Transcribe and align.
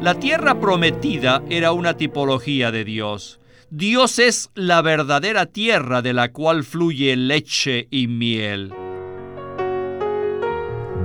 La 0.00 0.14
tierra 0.14 0.58
prometida 0.58 1.42
era 1.50 1.72
una 1.72 1.94
tipología 1.98 2.70
de 2.72 2.84
Dios. 2.84 3.38
Dios 3.68 4.18
es 4.18 4.50
la 4.54 4.80
verdadera 4.80 5.44
tierra 5.44 6.00
de 6.00 6.14
la 6.14 6.32
cual 6.32 6.64
fluye 6.64 7.14
leche 7.16 7.86
y 7.90 8.06
miel. 8.06 8.72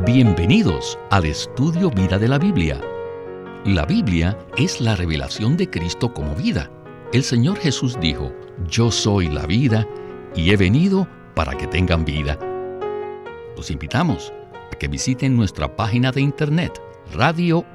Bienvenidos 0.05 0.97
al 1.11 1.25
estudio 1.25 1.89
Vida 1.89 2.17
de 2.17 2.29
la 2.29 2.39
Biblia. 2.39 2.79
La 3.65 3.85
Biblia 3.85 4.39
es 4.55 4.79
la 4.79 4.95
revelación 4.95 5.57
de 5.57 5.69
Cristo 5.69 6.13
como 6.13 6.33
vida. 6.33 6.71
El 7.11 7.23
Señor 7.23 7.57
Jesús 7.57 7.99
dijo, 7.99 8.31
Yo 8.69 8.91
soy 8.91 9.27
la 9.27 9.45
vida 9.45 9.85
y 10.37 10.51
he 10.51 10.55
venido 10.55 11.05
para 11.35 11.57
que 11.57 11.67
tengan 11.67 12.05
vida. 12.05 12.39
Los 13.57 13.71
invitamos 13.71 14.31
a 14.71 14.77
que 14.77 14.87
visiten 14.87 15.35
nuestra 15.35 15.75
página 15.75 16.13
de 16.13 16.21
internet 16.21 16.81
radiolsm.com 17.13 17.65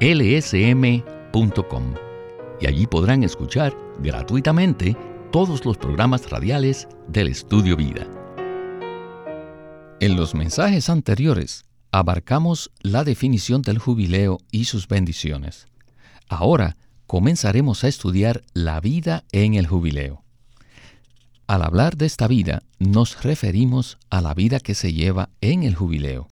y 2.61 2.66
allí 2.66 2.86
podrán 2.86 3.22
escuchar 3.25 3.76
gratuitamente 4.00 4.96
todos 5.32 5.64
los 5.64 5.79
programas 5.79 6.29
radiales 6.30 6.88
del 7.08 7.29
Estudio 7.29 7.76
Vida. 7.76 8.07
En 10.00 10.16
los 10.16 10.35
mensajes 10.35 10.88
anteriores 10.88 11.64
abarcamos 11.93 12.71
la 12.80 13.04
definición 13.04 13.62
del 13.62 13.79
jubileo 13.79 14.38
y 14.50 14.64
sus 14.64 14.88
bendiciones. 14.88 15.66
Ahora 16.29 16.76
comenzaremos 17.07 17.85
a 17.85 17.88
estudiar 17.88 18.43
la 18.54 18.80
vida 18.80 19.24
en 19.32 19.54
el 19.54 19.66
jubileo. 19.66 20.22
Al 21.46 21.62
hablar 21.62 21.96
de 21.96 22.07
esta 22.07 22.29
vida, 22.29 22.62
nos 22.79 23.24
referimos 23.24 23.99
a 24.08 24.21
la 24.21 24.35
vida 24.35 24.60
que 24.60 24.74
se 24.74 24.93
lleva 24.93 25.30
en 25.40 25.64
el 25.64 25.74
jubileo. 25.74 26.29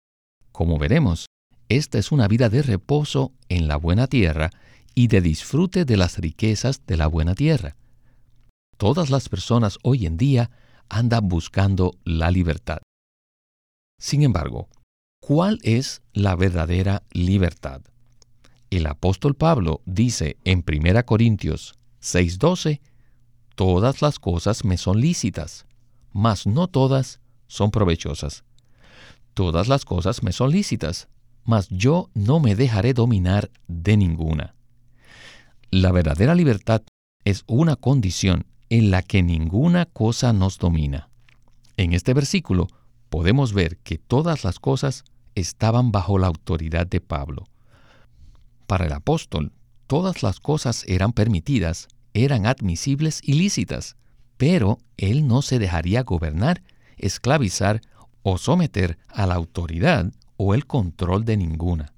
Como 0.51 0.77
veremos, 0.77 1.27
esta 1.69 1.99
es 1.99 2.13
una 2.13 2.29
vida 2.29 2.49
de 2.49 2.63
reposo 2.63 3.33
en 3.49 3.69
la 3.69 3.77
buena 3.77 4.07
tierra 4.07 4.51
y 4.95 5.09
de 5.09 5.21
disfrute 5.21 5.85
de 5.85 5.97
las 5.97 6.19
riquezas 6.19 6.83
de 6.87 6.97
la 6.97 7.07
buena 7.07 7.35
tierra. 7.35 7.77
Todas 8.77 9.11
las 9.11 9.29
personas 9.29 9.79
hoy 9.83 10.07
en 10.07 10.17
día 10.17 10.51
andan 10.89 11.29
buscando 11.29 11.97
la 12.05 12.31
libertad. 12.31 12.79
Sin 13.99 14.23
embargo, 14.23 14.69
¿cuál 15.21 15.59
es 15.63 16.03
la 16.13 16.37
verdadera 16.37 17.03
libertad? 17.13 17.83
El 18.71 18.87
apóstol 18.87 19.35
Pablo 19.35 19.81
dice 19.87 20.37
en 20.45 20.65
1 20.67 21.07
Corintios 21.07 21.75
6:12, 22.01 22.81
Todas 23.55 24.03
las 24.03 24.19
cosas 24.19 24.65
me 24.65 24.77
son 24.77 25.01
lícitas, 25.01 25.67
mas 26.13 26.47
no 26.47 26.67
todas 26.67 27.21
son 27.47 27.71
provechosas. 27.71 28.45
Todas 29.33 29.69
las 29.69 29.85
cosas 29.85 30.23
me 30.23 30.33
son 30.33 30.51
lícitas, 30.51 31.09
mas 31.45 31.69
yo 31.69 32.11
no 32.15 32.41
me 32.41 32.55
dejaré 32.55 32.95
dominar 32.95 33.51
de 33.69 33.97
ninguna. 33.97 34.55
La 35.71 35.93
verdadera 35.93 36.35
libertad 36.35 36.83
es 37.25 37.45
una 37.47 37.77
condición 37.77 38.47
en 38.71 38.91
la 38.91 39.03
que 39.03 39.23
ninguna 39.23 39.87
cosa 39.87 40.33
nos 40.33 40.59
domina. 40.59 41.09
En 41.77 41.93
este 41.93 42.15
versículo 42.15 42.69
podemos 43.11 43.53
ver 43.53 43.79
que 43.79 43.99
todas 43.99 44.45
las 44.45 44.59
cosas 44.59 45.05
estaban 45.35 45.93
bajo 45.93 46.19
la 46.19 46.29
autoridad 46.29 46.87
de 46.87 47.01
Pablo. 47.01 47.47
Para 48.67 48.87
el 48.87 48.93
apóstol, 48.93 49.53
todas 49.87 50.23
las 50.23 50.41
cosas 50.41 50.85
eran 50.87 51.13
permitidas, 51.13 51.89
eran 52.15 52.47
admisibles 52.47 53.21
y 53.23 53.35
lícitas, 53.35 53.97
pero 54.37 54.79
él 54.97 55.27
no 55.27 55.43
se 55.43 55.59
dejaría 55.59 56.03
gobernar, 56.03 56.63
esclavizar 56.97 57.81
o 58.23 58.39
someter 58.39 58.99
a 59.09 59.27
la 59.27 59.35
autoridad 59.35 60.13
o 60.37 60.55
el 60.55 60.67
control 60.67 61.25
de 61.25 61.37
ninguna. 61.37 61.93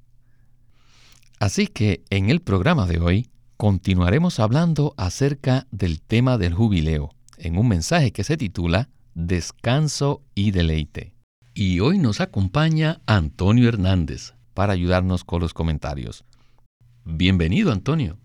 Así 1.39 1.67
que 1.67 2.03
en 2.11 2.31
el 2.31 2.41
programa 2.41 2.87
de 2.87 2.99
hoy 2.99 3.31
continuaremos 3.57 4.41
hablando 4.41 4.95
acerca 4.97 5.67
del 5.71 6.01
tema 6.01 6.39
del 6.39 6.55
jubileo, 6.55 7.11
en 7.39 7.59
un 7.59 7.69
mensaje 7.69 8.13
que 8.13 8.25
se 8.25 8.37
titula 8.37 8.89
Descanso 9.15 10.23
y 10.35 10.51
deleite. 10.51 11.15
Y 11.55 11.81
hoy 11.81 11.99
nos 11.99 12.21
acompaña 12.21 13.01
Antonio 13.07 13.69
Hernández 13.69 14.35
para 14.55 14.73
ayudarnos 14.73 15.25
con 15.25 15.41
los 15.41 15.55
comentarios. 15.55 16.25
Bienvenido, 17.05 17.73
Antonio. 17.73 18.19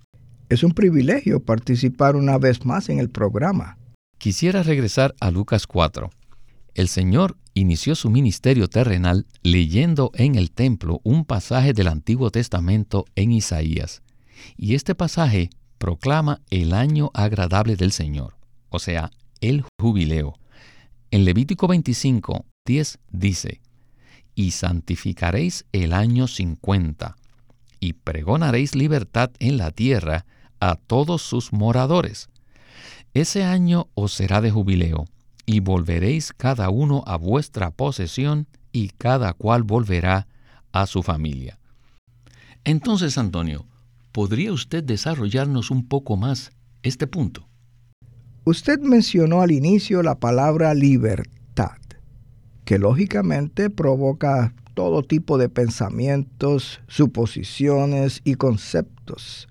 Es 0.49 0.63
un 0.63 0.71
privilegio 0.71 1.39
participar 1.39 2.15
una 2.15 2.37
vez 2.37 2.65
más 2.65 2.89
en 2.89 2.99
el 2.99 3.09
programa. 3.09 3.77
Quisiera 4.17 4.63
regresar 4.63 5.15
a 5.19 5.31
Lucas 5.31 5.65
4. 5.65 6.09
El 6.73 6.87
Señor 6.87 7.37
inició 7.53 7.95
su 7.95 8.09
ministerio 8.09 8.69
terrenal 8.69 9.27
leyendo 9.43 10.11
en 10.13 10.35
el 10.35 10.51
templo 10.51 11.01
un 11.03 11.25
pasaje 11.25 11.73
del 11.73 11.89
Antiguo 11.89 12.31
Testamento 12.31 13.05
en 13.15 13.33
Isaías. 13.33 14.01
Y 14.55 14.75
este 14.75 14.95
pasaje 14.95 15.49
proclama 15.77 16.41
el 16.49 16.73
año 16.73 17.11
agradable 17.13 17.75
del 17.75 17.91
Señor, 17.91 18.37
o 18.69 18.79
sea, 18.79 19.11
el 19.41 19.65
jubileo. 19.79 20.39
En 21.11 21.25
Levítico 21.25 21.67
25, 21.67 22.45
10 22.65 22.99
dice, 23.11 23.61
Y 24.33 24.51
santificaréis 24.51 25.65
el 25.73 25.91
año 25.91 26.27
50, 26.27 27.17
y 27.81 27.93
pregonaréis 27.93 28.75
libertad 28.75 29.31
en 29.39 29.57
la 29.57 29.71
tierra 29.71 30.25
a 30.61 30.75
todos 30.75 31.21
sus 31.21 31.51
moradores. 31.51 32.29
Ese 33.13 33.43
año 33.43 33.89
os 33.93 34.13
será 34.13 34.39
de 34.39 34.51
jubileo 34.51 35.05
y 35.51 35.59
volveréis 35.59 36.31
cada 36.31 36.69
uno 36.69 37.03
a 37.05 37.17
vuestra 37.17 37.71
posesión 37.71 38.47
y 38.71 38.87
cada 38.97 39.33
cual 39.33 39.63
volverá 39.63 40.27
a 40.71 40.87
su 40.87 41.03
familia. 41.03 41.59
Entonces, 42.63 43.17
Antonio, 43.17 43.65
¿podría 44.13 44.53
usted 44.53 44.81
desarrollarnos 44.81 45.69
un 45.69 45.89
poco 45.89 46.15
más 46.15 46.53
este 46.83 47.05
punto? 47.05 47.49
Usted 48.45 48.79
mencionó 48.79 49.41
al 49.41 49.51
inicio 49.51 50.01
la 50.03 50.15
palabra 50.15 50.73
libertad, 50.73 51.77
que 52.63 52.79
lógicamente 52.79 53.69
provoca 53.69 54.53
todo 54.73 55.03
tipo 55.03 55.37
de 55.37 55.49
pensamientos, 55.49 56.79
suposiciones 56.87 58.21
y 58.23 58.35
conceptos. 58.35 59.49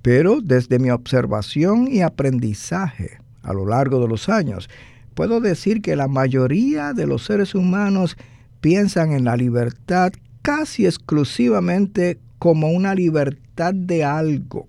Pero 0.00 0.40
desde 0.40 0.78
mi 0.78 0.88
observación 0.88 1.88
y 1.92 2.00
aprendizaje 2.00 3.18
a 3.42 3.52
lo 3.52 3.66
largo 3.66 4.00
de 4.00 4.08
los 4.08 4.30
años, 4.30 4.68
puedo 5.14 5.40
decir 5.40 5.82
que 5.82 5.96
la 5.96 6.08
mayoría 6.08 6.92
de 6.92 7.06
los 7.06 7.24
seres 7.24 7.54
humanos 7.54 8.16
piensan 8.60 9.12
en 9.12 9.24
la 9.24 9.36
libertad 9.36 10.12
casi 10.42 10.86
exclusivamente 10.86 12.18
como 12.38 12.70
una 12.70 12.94
libertad 12.94 13.74
de 13.74 14.04
algo. 14.04 14.66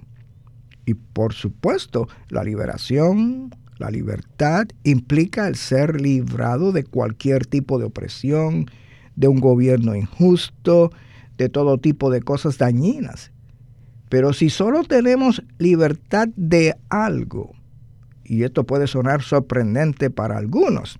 Y 0.85 0.93
por 0.93 1.33
supuesto, 1.33 2.07
la 2.29 2.43
liberación, 2.43 3.51
la 3.77 3.89
libertad 3.89 4.67
implica 4.83 5.47
el 5.47 5.55
ser 5.55 6.01
librado 6.01 6.71
de 6.71 6.83
cualquier 6.83 7.45
tipo 7.45 7.79
de 7.79 7.85
opresión, 7.85 8.65
de 9.15 9.27
un 9.27 9.39
gobierno 9.39 9.95
injusto, 9.95 10.91
de 11.37 11.49
todo 11.49 11.77
tipo 11.77 12.11
de 12.11 12.21
cosas 12.21 12.57
dañinas. 12.57 13.31
Pero 14.09 14.33
si 14.33 14.49
solo 14.49 14.83
tenemos 14.83 15.41
libertad 15.57 16.27
de 16.35 16.75
algo, 16.89 17.53
y 18.31 18.45
esto 18.45 18.65
puede 18.65 18.87
sonar 18.87 19.23
sorprendente 19.23 20.09
para 20.09 20.37
algunos, 20.37 20.97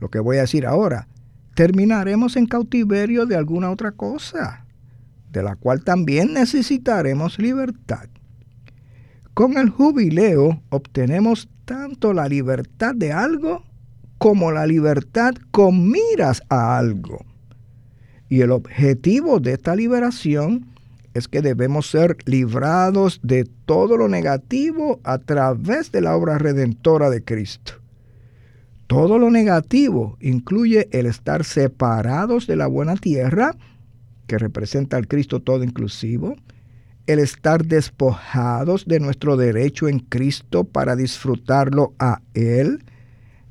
lo 0.00 0.10
que 0.10 0.18
voy 0.18 0.36
a 0.36 0.42
decir 0.42 0.66
ahora, 0.66 1.08
terminaremos 1.54 2.36
en 2.36 2.44
cautiverio 2.44 3.24
de 3.24 3.36
alguna 3.36 3.70
otra 3.70 3.92
cosa, 3.92 4.66
de 5.30 5.42
la 5.42 5.56
cual 5.56 5.82
también 5.82 6.34
necesitaremos 6.34 7.38
libertad. 7.38 8.10
Con 9.32 9.56
el 9.56 9.70
jubileo 9.70 10.60
obtenemos 10.68 11.48
tanto 11.64 12.12
la 12.12 12.28
libertad 12.28 12.94
de 12.94 13.12
algo 13.12 13.64
como 14.18 14.52
la 14.52 14.66
libertad 14.66 15.32
con 15.52 15.90
miras 15.90 16.42
a 16.50 16.76
algo. 16.76 17.24
Y 18.28 18.42
el 18.42 18.50
objetivo 18.50 19.40
de 19.40 19.54
esta 19.54 19.74
liberación 19.74 20.66
es 21.14 21.28
que 21.28 21.42
debemos 21.42 21.90
ser 21.90 22.16
librados 22.24 23.20
de 23.22 23.44
todo 23.66 23.96
lo 23.96 24.08
negativo 24.08 25.00
a 25.04 25.18
través 25.18 25.92
de 25.92 26.00
la 26.00 26.16
obra 26.16 26.38
redentora 26.38 27.10
de 27.10 27.22
Cristo. 27.22 27.74
Todo 28.86 29.18
lo 29.18 29.30
negativo 29.30 30.16
incluye 30.20 30.88
el 30.92 31.06
estar 31.06 31.44
separados 31.44 32.46
de 32.46 32.56
la 32.56 32.66
buena 32.66 32.96
tierra, 32.96 33.56
que 34.26 34.38
representa 34.38 34.96
al 34.96 35.08
Cristo 35.08 35.40
todo 35.40 35.64
inclusivo, 35.64 36.36
el 37.06 37.18
estar 37.18 37.64
despojados 37.64 38.86
de 38.86 39.00
nuestro 39.00 39.36
derecho 39.36 39.88
en 39.88 39.98
Cristo 39.98 40.64
para 40.64 40.94
disfrutarlo 40.94 41.94
a 41.98 42.20
Él, 42.34 42.84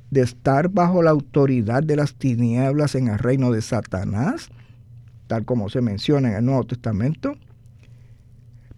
de 0.09 0.21
estar 0.21 0.69
bajo 0.69 1.01
la 1.03 1.11
autoridad 1.11 1.83
de 1.83 1.95
las 1.95 2.15
tinieblas 2.15 2.95
en 2.95 3.07
el 3.07 3.17
reino 3.17 3.51
de 3.51 3.61
Satanás, 3.61 4.49
tal 5.27 5.45
como 5.45 5.69
se 5.69 5.81
menciona 5.81 6.29
en 6.29 6.35
el 6.35 6.45
Nuevo 6.45 6.65
Testamento, 6.65 7.35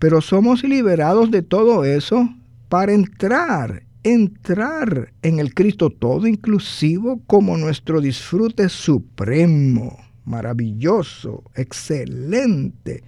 pero 0.04 0.20
somos 0.20 0.66
liberados 0.66 1.32
de 1.32 1.42
todo 1.42 1.86
eso 1.86 2.28
para 2.68 2.92
entrar, 2.92 3.84
entrar 4.04 5.14
en 5.22 5.40
el 5.40 5.54
Cristo 5.54 5.92
todo 5.92 6.28
inclusivo 6.28 7.22
como 7.26 7.56
nuestro 7.58 8.02
disfrute 8.02 8.68
supremo, 8.68 9.98
maravilloso, 10.26 11.46
excelente, 11.56 13.02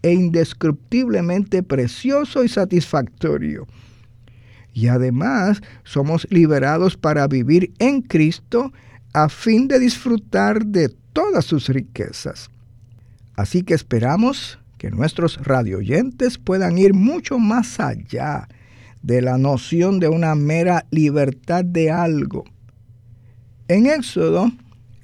e 0.00 0.14
indescriptiblemente 0.14 1.62
precioso 1.62 2.42
y 2.44 2.48
satisfactorio. 2.48 3.66
Y 4.72 4.86
además 4.86 5.60
somos 5.84 6.26
liberados 6.30 6.96
para 6.96 7.28
vivir 7.28 7.74
en 7.78 8.00
Cristo 8.00 8.72
a 9.12 9.28
fin 9.28 9.68
de 9.68 9.78
disfrutar 9.78 10.64
de 10.64 10.88
todas 11.12 11.44
sus 11.44 11.68
riquezas. 11.68 12.48
Así 13.36 13.62
que 13.64 13.74
esperamos 13.74 14.58
que 14.82 14.90
nuestros 14.90 15.36
radioyentes 15.44 16.38
puedan 16.38 16.76
ir 16.76 16.92
mucho 16.92 17.38
más 17.38 17.78
allá 17.78 18.48
de 19.00 19.22
la 19.22 19.38
noción 19.38 20.00
de 20.00 20.08
una 20.08 20.34
mera 20.34 20.86
libertad 20.90 21.64
de 21.64 21.92
algo. 21.92 22.42
En 23.68 23.86
Éxodo, 23.86 24.50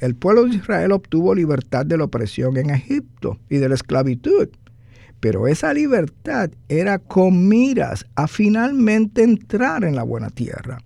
el 0.00 0.16
pueblo 0.16 0.46
de 0.46 0.56
Israel 0.56 0.90
obtuvo 0.90 1.32
libertad 1.32 1.86
de 1.86 1.96
la 1.96 2.02
opresión 2.02 2.56
en 2.56 2.70
Egipto 2.70 3.38
y 3.48 3.58
de 3.58 3.68
la 3.68 3.76
esclavitud, 3.76 4.48
pero 5.20 5.46
esa 5.46 5.72
libertad 5.72 6.50
era 6.68 6.98
con 6.98 7.46
miras 7.46 8.04
a 8.16 8.26
finalmente 8.26 9.22
entrar 9.22 9.84
en 9.84 9.94
la 9.94 10.02
buena 10.02 10.30
tierra. 10.30 10.82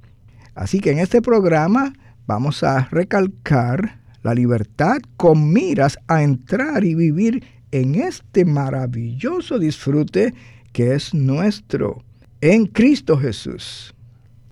Así 0.54 0.80
que 0.80 0.90
en 0.90 0.98
este 0.98 1.22
programa 1.22 1.94
vamos 2.26 2.62
a 2.62 2.88
recalcar 2.90 4.02
la 4.22 4.34
libertad 4.34 4.98
con 5.16 5.50
miras 5.50 5.96
a 6.08 6.22
entrar 6.22 6.84
y 6.84 6.94
vivir 6.94 7.42
en 7.72 7.96
este 7.96 8.44
maravilloso 8.44 9.58
disfrute 9.58 10.34
que 10.72 10.94
es 10.94 11.12
nuestro 11.12 12.04
en 12.40 12.66
Cristo 12.66 13.18
Jesús. 13.18 13.94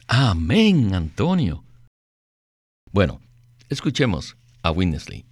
Amén, 0.08 0.94
Antonio. 0.94 1.62
Bueno, 2.92 3.20
escuchemos 3.68 4.36
a 4.62 4.72
Winnesley. 4.72 5.24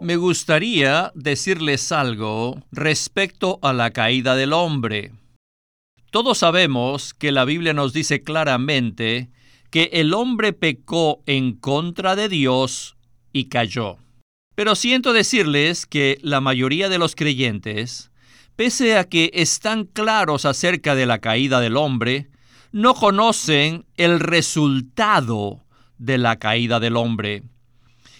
Me 0.00 0.16
gustaría 0.16 1.12
decirles 1.14 1.92
algo 1.92 2.62
respecto 2.72 3.58
a 3.62 3.72
la 3.72 3.90
caída 3.90 4.34
del 4.34 4.52
hombre. 4.52 5.12
Todos 6.10 6.38
sabemos 6.38 7.14
que 7.14 7.32
la 7.32 7.44
Biblia 7.44 7.72
nos 7.72 7.92
dice 7.92 8.22
claramente 8.22 9.30
que 9.74 9.90
el 9.92 10.14
hombre 10.14 10.52
pecó 10.52 11.24
en 11.26 11.54
contra 11.54 12.14
de 12.14 12.28
Dios 12.28 12.94
y 13.32 13.46
cayó. 13.46 13.96
Pero 14.54 14.76
siento 14.76 15.12
decirles 15.12 15.84
que 15.84 16.16
la 16.22 16.40
mayoría 16.40 16.88
de 16.88 16.98
los 16.98 17.16
creyentes, 17.16 18.12
pese 18.54 18.96
a 18.96 19.02
que 19.02 19.32
están 19.34 19.86
claros 19.86 20.44
acerca 20.44 20.94
de 20.94 21.06
la 21.06 21.18
caída 21.18 21.58
del 21.58 21.76
hombre, 21.76 22.28
no 22.70 22.94
conocen 22.94 23.84
el 23.96 24.20
resultado 24.20 25.64
de 25.98 26.18
la 26.18 26.38
caída 26.38 26.78
del 26.78 26.96
hombre. 26.96 27.42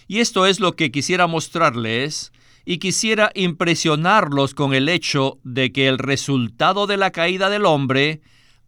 Y 0.09 0.19
esto 0.19 0.47
es 0.47 0.59
lo 0.59 0.75
que 0.75 0.91
quisiera 0.91 1.25
mostrarles 1.25 2.33
y 2.65 2.79
quisiera 2.79 3.31
impresionarlos 3.33 4.55
con 4.55 4.73
el 4.73 4.89
hecho 4.89 5.39
de 5.45 5.71
que 5.71 5.87
el 5.87 5.99
resultado 5.99 6.85
de 6.85 6.97
la 6.97 7.11
caída 7.11 7.49
del 7.49 7.65
hombre 7.65 8.19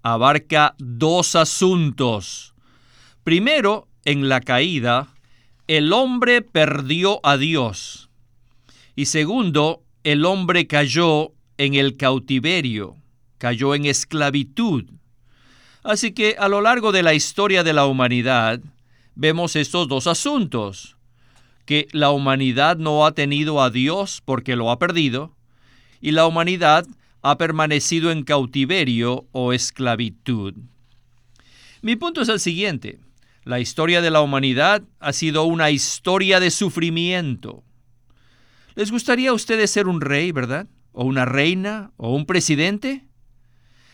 abarca 0.04 0.74
dos 0.78 1.36
asuntos. 1.36 2.54
Primero, 3.28 3.90
en 4.06 4.30
la 4.30 4.40
caída, 4.40 5.10
el 5.68 5.92
hombre 5.92 6.42
perdió 6.42 7.20
a 7.26 7.36
Dios. 7.36 8.10
Y 8.96 9.08
segundo, 9.08 9.84
el 10.06 10.24
hombre 10.24 10.66
cayó 10.66 11.34
en 11.58 11.74
el 11.74 11.98
cautiverio, 11.98 12.96
cayó 13.38 13.76
en 13.76 13.86
esclavitud. 13.86 14.86
Así 15.84 16.14
que 16.14 16.38
a 16.40 16.48
lo 16.48 16.62
largo 16.62 16.94
de 16.94 17.04
la 17.04 17.14
historia 17.14 17.66
de 17.66 17.74
la 17.74 17.86
humanidad 17.86 18.62
vemos 19.16 19.58
estos 19.58 19.90
dos 19.90 20.08
asuntos, 20.08 20.96
que 21.66 21.90
la 21.92 22.12
humanidad 22.12 22.78
no 22.78 23.06
ha 23.06 23.12
tenido 23.12 23.62
a 23.62 23.70
Dios 23.70 24.22
porque 24.24 24.56
lo 24.56 24.72
ha 24.72 24.80
perdido, 24.80 25.36
y 26.00 26.12
la 26.12 26.28
humanidad 26.28 26.88
ha 27.24 27.38
permanecido 27.38 28.10
en 28.10 28.24
cautiverio 28.24 29.26
o 29.34 29.52
esclavitud. 29.52 30.54
Mi 31.82 31.98
punto 31.98 32.22
es 32.22 32.30
el 32.30 32.40
siguiente. 32.40 33.02
La 33.48 33.62
historia 33.62 34.02
de 34.02 34.12
la 34.12 34.20
humanidad 34.20 34.84
ha 35.00 35.14
sido 35.14 35.46
una 35.46 35.72
historia 35.72 36.42
de 36.42 36.52
sufrimiento. 36.52 37.64
¿Les 38.76 38.92
gustaría 38.92 39.30
a 39.30 39.34
ustedes 39.34 39.72
ser 39.72 39.88
un 39.88 40.02
rey, 40.02 40.34
verdad? 40.34 40.68
¿O 40.92 41.06
una 41.06 41.24
reina? 41.24 41.94
¿O 41.96 42.14
un 42.14 42.26
presidente? 42.26 43.08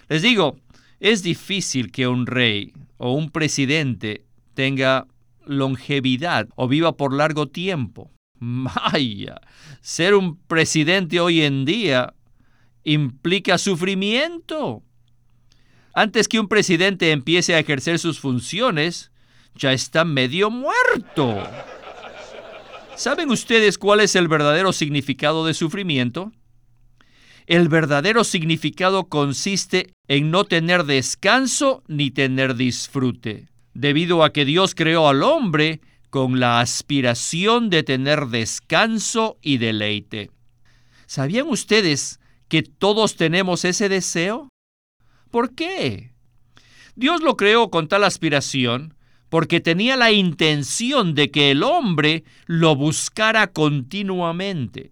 Les 0.09 0.23
digo, 0.23 0.57
es 0.99 1.21
difícil 1.21 1.91
que 1.91 2.07
un 2.07 2.25
rey 2.25 2.73
o 2.97 3.13
un 3.13 3.29
presidente 3.29 4.25
tenga 4.55 5.05
longevidad 5.45 6.49
o 6.55 6.67
viva 6.67 6.97
por 6.97 7.13
largo 7.13 7.47
tiempo. 7.47 8.11
Vaya, 8.39 9.39
ser 9.81 10.15
un 10.15 10.35
presidente 10.35 11.19
hoy 11.19 11.43
en 11.43 11.63
día 11.63 12.15
implica 12.83 13.59
sufrimiento. 13.59 14.81
Antes 15.93 16.27
que 16.27 16.39
un 16.39 16.47
presidente 16.47 17.11
empiece 17.11 17.53
a 17.53 17.59
ejercer 17.59 17.99
sus 17.99 18.19
funciones, 18.19 19.12
ya 19.55 19.73
está 19.73 20.05
medio 20.05 20.49
muerto. 20.49 21.41
¿Saben 22.95 23.31
ustedes 23.31 23.77
cuál 23.77 24.01
es 24.01 24.15
el 24.15 24.27
verdadero 24.27 24.71
significado 24.71 25.45
de 25.45 25.53
sufrimiento? 25.53 26.31
El 27.47 27.67
verdadero 27.67 28.23
significado 28.23 29.05
consiste 29.05 29.91
en 30.07 30.31
no 30.31 30.45
tener 30.45 30.85
descanso 30.85 31.83
ni 31.87 32.11
tener 32.11 32.55
disfrute, 32.55 33.49
debido 33.73 34.23
a 34.23 34.31
que 34.31 34.45
Dios 34.45 34.75
creó 34.75 35.09
al 35.09 35.23
hombre 35.23 35.81
con 36.09 36.39
la 36.39 36.59
aspiración 36.59 37.69
de 37.69 37.83
tener 37.83 38.27
descanso 38.27 39.37
y 39.41 39.57
deleite. 39.57 40.29
¿Sabían 41.07 41.47
ustedes 41.47 42.19
que 42.47 42.61
todos 42.61 43.15
tenemos 43.15 43.65
ese 43.65 43.89
deseo? 43.89 44.47
¿Por 45.31 45.55
qué? 45.55 46.13
Dios 46.95 47.21
lo 47.21 47.35
creó 47.35 47.71
con 47.71 47.87
tal 47.87 48.03
aspiración 48.03 48.92
porque 49.33 49.61
tenía 49.61 49.97
la 49.97 50.11
intención 50.11 51.15
de 51.15 51.31
que 51.31 51.49
el 51.49 51.63
hombre 51.63 52.23
lo 52.45 52.75
buscara 52.75 53.47
continuamente. 53.47 54.91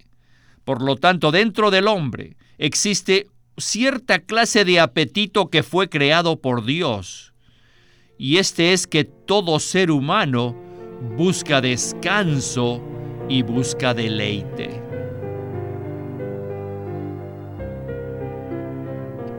Por 0.65 0.81
lo 0.81 0.95
tanto, 0.95 1.29
dentro 1.31 1.69
del 1.69 1.87
hombre 1.87 2.37
existe 2.57 3.27
cierta 3.57 4.17
clase 4.17 4.65
de 4.65 4.79
apetito 4.79 5.51
que 5.51 5.61
fue 5.61 5.89
creado 5.89 6.41
por 6.41 6.65
Dios. 6.65 7.35
Y 8.17 8.37
este 8.37 8.73
es 8.73 8.87
que 8.87 9.03
todo 9.03 9.59
ser 9.59 9.91
humano 9.91 10.55
busca 11.15 11.61
descanso 11.61 12.81
y 13.29 13.43
busca 13.43 13.93
deleite. 13.93 14.81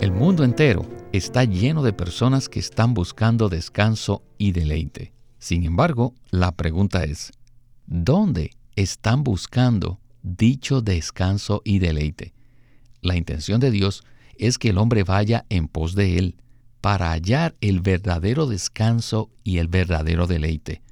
El 0.00 0.12
mundo 0.12 0.44
entero 0.44 1.01
está 1.12 1.44
lleno 1.44 1.82
de 1.82 1.92
personas 1.92 2.48
que 2.48 2.58
están 2.58 2.94
buscando 2.94 3.50
descanso 3.50 4.22
y 4.38 4.52
deleite. 4.52 5.12
Sin 5.38 5.64
embargo, 5.64 6.14
la 6.30 6.52
pregunta 6.52 7.04
es, 7.04 7.32
¿dónde 7.86 8.52
están 8.76 9.22
buscando 9.22 10.00
dicho 10.22 10.80
descanso 10.80 11.60
y 11.64 11.80
deleite? 11.80 12.32
La 13.02 13.16
intención 13.16 13.60
de 13.60 13.70
Dios 13.70 14.04
es 14.38 14.58
que 14.58 14.70
el 14.70 14.78
hombre 14.78 15.04
vaya 15.04 15.44
en 15.50 15.68
pos 15.68 15.94
de 15.94 16.16
Él 16.18 16.36
para 16.80 17.10
hallar 17.10 17.54
el 17.60 17.80
verdadero 17.80 18.46
descanso 18.46 19.30
y 19.44 19.58
el 19.58 19.68
verdadero 19.68 20.26
deleite. 20.26 20.82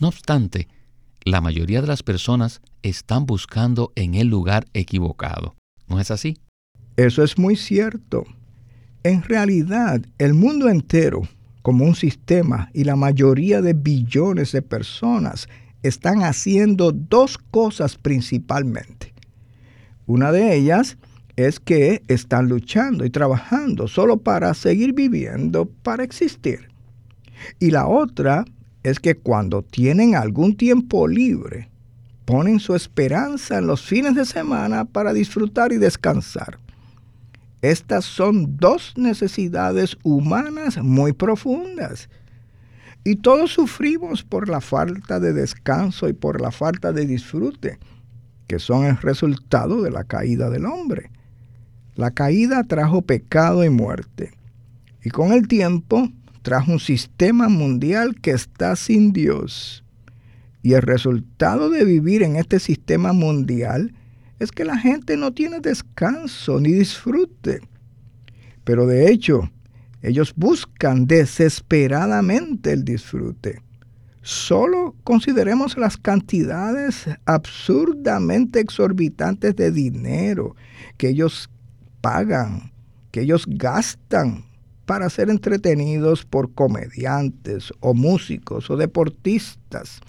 No 0.00 0.08
obstante, 0.08 0.68
la 1.24 1.40
mayoría 1.40 1.80
de 1.80 1.86
las 1.86 2.02
personas 2.02 2.60
están 2.82 3.24
buscando 3.24 3.92
en 3.94 4.16
el 4.16 4.26
lugar 4.26 4.66
equivocado. 4.74 5.54
¿No 5.86 6.00
es 6.00 6.10
así? 6.10 6.38
Eso 6.96 7.22
es 7.22 7.38
muy 7.38 7.56
cierto. 7.56 8.24
En 9.02 9.22
realidad, 9.22 10.02
el 10.18 10.34
mundo 10.34 10.68
entero, 10.68 11.22
como 11.62 11.86
un 11.86 11.94
sistema, 11.94 12.70
y 12.74 12.84
la 12.84 12.96
mayoría 12.96 13.62
de 13.62 13.72
billones 13.72 14.52
de 14.52 14.60
personas 14.60 15.48
están 15.82 16.22
haciendo 16.22 16.92
dos 16.92 17.38
cosas 17.38 17.96
principalmente. 17.96 19.14
Una 20.06 20.32
de 20.32 20.54
ellas 20.54 20.98
es 21.36 21.60
que 21.60 22.02
están 22.08 22.48
luchando 22.48 23.06
y 23.06 23.10
trabajando 23.10 23.88
solo 23.88 24.18
para 24.18 24.52
seguir 24.52 24.92
viviendo, 24.92 25.64
para 25.66 26.04
existir. 26.04 26.68
Y 27.58 27.70
la 27.70 27.86
otra 27.86 28.44
es 28.82 29.00
que 29.00 29.14
cuando 29.14 29.62
tienen 29.62 30.14
algún 30.14 30.56
tiempo 30.56 31.08
libre, 31.08 31.70
ponen 32.26 32.60
su 32.60 32.74
esperanza 32.74 33.58
en 33.58 33.66
los 33.66 33.80
fines 33.80 34.14
de 34.14 34.26
semana 34.26 34.84
para 34.84 35.14
disfrutar 35.14 35.72
y 35.72 35.78
descansar. 35.78 36.58
Estas 37.62 38.06
son 38.06 38.56
dos 38.56 38.94
necesidades 38.96 39.98
humanas 40.02 40.78
muy 40.82 41.12
profundas. 41.12 42.08
Y 43.04 43.16
todos 43.16 43.52
sufrimos 43.52 44.22
por 44.22 44.48
la 44.48 44.60
falta 44.60 45.20
de 45.20 45.32
descanso 45.32 46.08
y 46.08 46.12
por 46.12 46.40
la 46.40 46.50
falta 46.50 46.92
de 46.92 47.06
disfrute, 47.06 47.78
que 48.46 48.58
son 48.58 48.84
el 48.84 48.96
resultado 48.98 49.82
de 49.82 49.90
la 49.90 50.04
caída 50.04 50.50
del 50.50 50.66
hombre. 50.66 51.10
La 51.96 52.10
caída 52.12 52.64
trajo 52.64 53.02
pecado 53.02 53.64
y 53.64 53.70
muerte. 53.70 54.32
Y 55.02 55.10
con 55.10 55.32
el 55.32 55.48
tiempo 55.48 56.10
trajo 56.42 56.72
un 56.72 56.80
sistema 56.80 57.48
mundial 57.48 58.20
que 58.20 58.30
está 58.30 58.76
sin 58.76 59.12
Dios. 59.12 59.84
Y 60.62 60.74
el 60.74 60.82
resultado 60.82 61.70
de 61.70 61.84
vivir 61.84 62.22
en 62.22 62.36
este 62.36 62.58
sistema 62.58 63.12
mundial 63.12 63.94
es 64.40 64.50
que 64.50 64.64
la 64.64 64.76
gente 64.76 65.16
no 65.16 65.32
tiene 65.32 65.60
descanso 65.60 66.58
ni 66.58 66.72
disfrute. 66.72 67.60
Pero 68.64 68.86
de 68.86 69.10
hecho, 69.10 69.50
ellos 70.02 70.32
buscan 70.34 71.06
desesperadamente 71.06 72.72
el 72.72 72.84
disfrute. 72.84 73.62
Solo 74.22 74.96
consideremos 75.04 75.76
las 75.76 75.96
cantidades 75.96 77.06
absurdamente 77.24 78.60
exorbitantes 78.60 79.56
de 79.56 79.70
dinero 79.70 80.56
que 80.96 81.10
ellos 81.10 81.48
pagan, 82.00 82.72
que 83.12 83.22
ellos 83.22 83.44
gastan 83.46 84.44
para 84.84 85.08
ser 85.08 85.30
entretenidos 85.30 86.24
por 86.24 86.52
comediantes 86.52 87.72
o 87.80 87.94
músicos 87.94 88.70
o 88.70 88.76
deportistas 88.76 90.00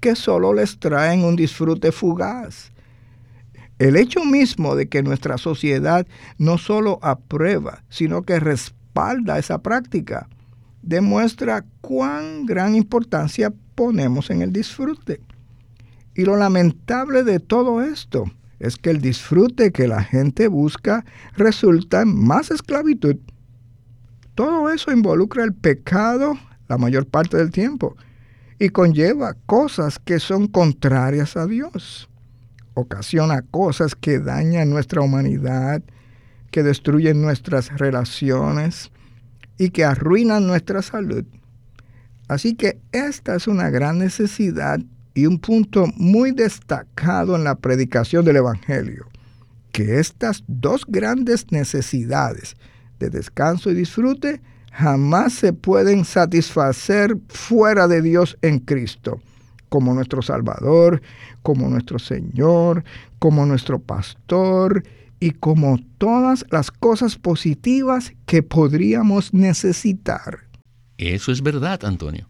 que 0.00 0.14
solo 0.14 0.52
les 0.52 0.78
traen 0.78 1.24
un 1.24 1.36
disfrute 1.36 1.90
fugaz. 1.90 2.70
El 3.78 3.96
hecho 3.96 4.24
mismo 4.24 4.74
de 4.74 4.88
que 4.88 5.02
nuestra 5.02 5.38
sociedad 5.38 6.06
no 6.36 6.58
solo 6.58 6.98
aprueba, 7.02 7.84
sino 7.88 8.22
que 8.22 8.40
respalda 8.40 9.38
esa 9.38 9.62
práctica, 9.62 10.28
demuestra 10.82 11.64
cuán 11.80 12.46
gran 12.46 12.74
importancia 12.74 13.52
ponemos 13.74 14.30
en 14.30 14.42
el 14.42 14.52
disfrute. 14.52 15.20
Y 16.14 16.24
lo 16.24 16.36
lamentable 16.36 17.22
de 17.22 17.38
todo 17.38 17.82
esto 17.82 18.24
es 18.58 18.76
que 18.76 18.90
el 18.90 19.00
disfrute 19.00 19.70
que 19.70 19.86
la 19.86 20.02
gente 20.02 20.48
busca 20.48 21.04
resulta 21.36 22.02
en 22.02 22.26
más 22.26 22.50
esclavitud. 22.50 23.16
Todo 24.34 24.70
eso 24.70 24.90
involucra 24.90 25.44
el 25.44 25.54
pecado 25.54 26.36
la 26.68 26.78
mayor 26.78 27.06
parte 27.06 27.36
del 27.36 27.50
tiempo 27.50 27.96
y 28.58 28.68
conlleva 28.68 29.34
cosas 29.46 29.98
que 29.98 30.20
son 30.20 30.46
contrarias 30.46 31.36
a 31.36 31.46
Dios. 31.46 32.08
Ocasiona 32.80 33.42
cosas 33.42 33.96
que 33.96 34.20
dañan 34.20 34.70
nuestra 34.70 35.00
humanidad, 35.00 35.82
que 36.52 36.62
destruyen 36.62 37.20
nuestras 37.20 37.76
relaciones, 37.76 38.92
y 39.58 39.70
que 39.70 39.84
arruinan 39.84 40.46
nuestra 40.46 40.80
salud. 40.80 41.24
Así 42.28 42.54
que 42.54 42.78
esta 42.92 43.34
es 43.34 43.48
una 43.48 43.68
gran 43.68 43.98
necesidad 43.98 44.78
y 45.12 45.26
un 45.26 45.40
punto 45.40 45.86
muy 45.96 46.30
destacado 46.30 47.34
en 47.34 47.42
la 47.42 47.56
predicación 47.56 48.24
del 48.24 48.36
Evangelio, 48.36 49.08
que 49.72 49.98
estas 49.98 50.44
dos 50.46 50.84
grandes 50.86 51.50
necesidades 51.50 52.54
de 53.00 53.10
descanso 53.10 53.70
y 53.70 53.74
disfrute 53.74 54.40
jamás 54.70 55.32
se 55.32 55.52
pueden 55.52 56.04
satisfacer 56.04 57.16
fuera 57.28 57.88
de 57.88 58.02
Dios 58.02 58.38
en 58.42 58.60
Cristo, 58.60 59.20
como 59.68 59.94
nuestro 59.94 60.22
Salvador, 60.22 61.02
como 61.42 61.68
nuestro 61.68 61.98
Señor, 61.98 62.84
como 63.18 63.46
nuestro 63.46 63.78
Pastor 63.78 64.82
y 65.20 65.32
como 65.32 65.78
todas 65.98 66.44
las 66.50 66.70
cosas 66.70 67.16
positivas 67.16 68.12
que 68.26 68.42
podríamos 68.42 69.34
necesitar. 69.34 70.48
Eso 70.96 71.32
es 71.32 71.42
verdad, 71.42 71.84
Antonio. 71.84 72.28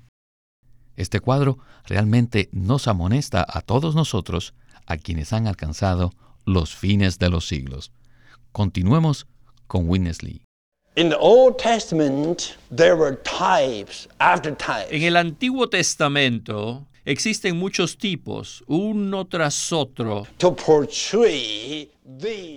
Este 0.96 1.20
cuadro 1.20 1.58
realmente 1.86 2.48
nos 2.52 2.88
amonesta 2.88 3.46
a 3.48 3.60
todos 3.60 3.94
nosotros, 3.94 4.54
a 4.86 4.96
quienes 4.96 5.32
han 5.32 5.46
alcanzado 5.46 6.12
los 6.44 6.74
fines 6.74 7.18
de 7.18 7.30
los 7.30 7.46
siglos. 7.46 7.92
Continuemos 8.52 9.26
con 9.66 9.88
Witness 9.88 10.22
Lee. 10.22 10.42
En 10.96 11.12
el 15.04 15.16
Antiguo 15.16 15.68
Testamento 15.68 16.87
existen 17.08 17.56
muchos 17.56 17.96
tipos, 17.96 18.62
uno 18.66 19.26
tras 19.26 19.72
otro, 19.72 20.26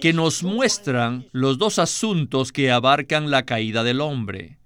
que 0.01 0.13
nos 0.13 0.43
muestran 0.43 1.25
los 1.31 1.57
dos 1.57 1.79
asuntos 1.79 2.51
que 2.51 2.69
abarcan 2.69 3.31
la 3.31 3.43
caída 3.43 3.83
del 3.83 4.01
hombre. 4.01 4.57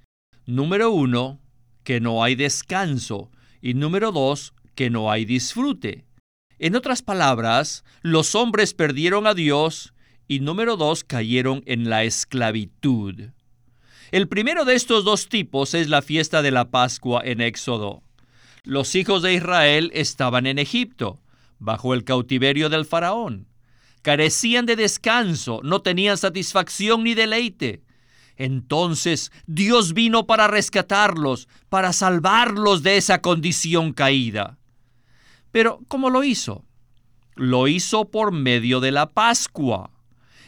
Número 0.47 0.89
uno, 0.89 1.39
que 1.83 1.99
no 1.99 2.23
hay 2.23 2.33
descanso. 2.33 3.29
Y 3.61 3.75
número 3.75 4.11
dos, 4.11 4.53
que 4.73 4.89
no 4.89 5.11
hay 5.11 5.23
disfrute. 5.23 6.05
En 6.57 6.75
otras 6.75 7.03
palabras, 7.03 7.83
los 8.01 8.33
hombres 8.33 8.73
perdieron 8.73 9.27
a 9.27 9.35
Dios 9.35 9.93
y 10.27 10.39
número 10.39 10.77
dos, 10.77 11.03
cayeron 11.03 11.61
en 11.67 11.89
la 11.89 12.03
esclavitud. 12.03 13.29
El 14.11 14.27
primero 14.27 14.65
de 14.65 14.73
estos 14.73 15.03
dos 15.03 15.29
tipos 15.29 15.75
es 15.75 15.89
la 15.89 16.01
fiesta 16.01 16.41
de 16.41 16.51
la 16.51 16.71
Pascua 16.71 17.21
en 17.23 17.41
Éxodo. 17.41 18.04
Los 18.65 18.95
hijos 18.95 19.21
de 19.21 19.35
Israel 19.35 19.91
estaban 19.93 20.47
en 20.47 20.57
Egipto, 20.57 21.19
bajo 21.59 21.93
el 21.93 22.03
cautiverio 22.03 22.67
del 22.67 22.85
faraón. 22.85 23.47
Carecían 24.01 24.65
de 24.65 24.75
descanso, 24.75 25.61
no 25.63 25.83
tenían 25.83 26.17
satisfacción 26.17 27.03
ni 27.03 27.13
deleite. 27.13 27.83
Entonces 28.37 29.31
Dios 29.45 29.93
vino 29.93 30.25
para 30.25 30.47
rescatarlos, 30.47 31.47
para 31.69 31.93
salvarlos 31.93 32.81
de 32.81 32.97
esa 32.97 33.21
condición 33.21 33.93
caída. 33.93 34.57
Pero, 35.51 35.79
¿cómo 35.87 36.09
lo 36.09 36.23
hizo? 36.23 36.65
Lo 37.35 37.67
hizo 37.67 38.09
por 38.09 38.31
medio 38.31 38.79
de 38.79 38.91
la 38.91 39.11
Pascua. 39.11 39.91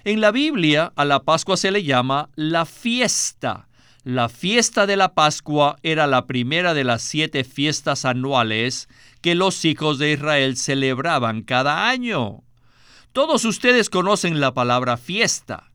En 0.03 0.21
la 0.21 0.31
Biblia 0.31 0.91
a 0.95 1.05
la 1.05 1.21
Pascua 1.21 1.55
se 1.55 1.69
le 1.69 1.83
llama 1.83 2.29
la 2.35 2.65
fiesta 2.65 3.66
la 4.07 4.29
fiesta 4.29 4.87
de 4.87 4.95
la 4.95 5.13
Pascua 5.13 5.75
era 5.83 6.07
la 6.07 6.27
primera 6.27 6.73
de 6.73 6.85
las 6.85 7.01
siete 7.01 7.43
fiestas 7.43 8.05
anuales 8.05 8.87
que 9.19 9.35
los 9.35 9.65
hijos 9.65 9.99
de 9.99 10.13
Israel 10.13 10.55
celebraban 10.55 11.41
cada 11.41 11.89
año. 11.89 12.45
Todos 13.11 13.43
ustedes 13.43 13.89
conocen 13.89 14.39
la 14.39 14.53
palabra 14.53 14.95
fiesta. 14.95 15.71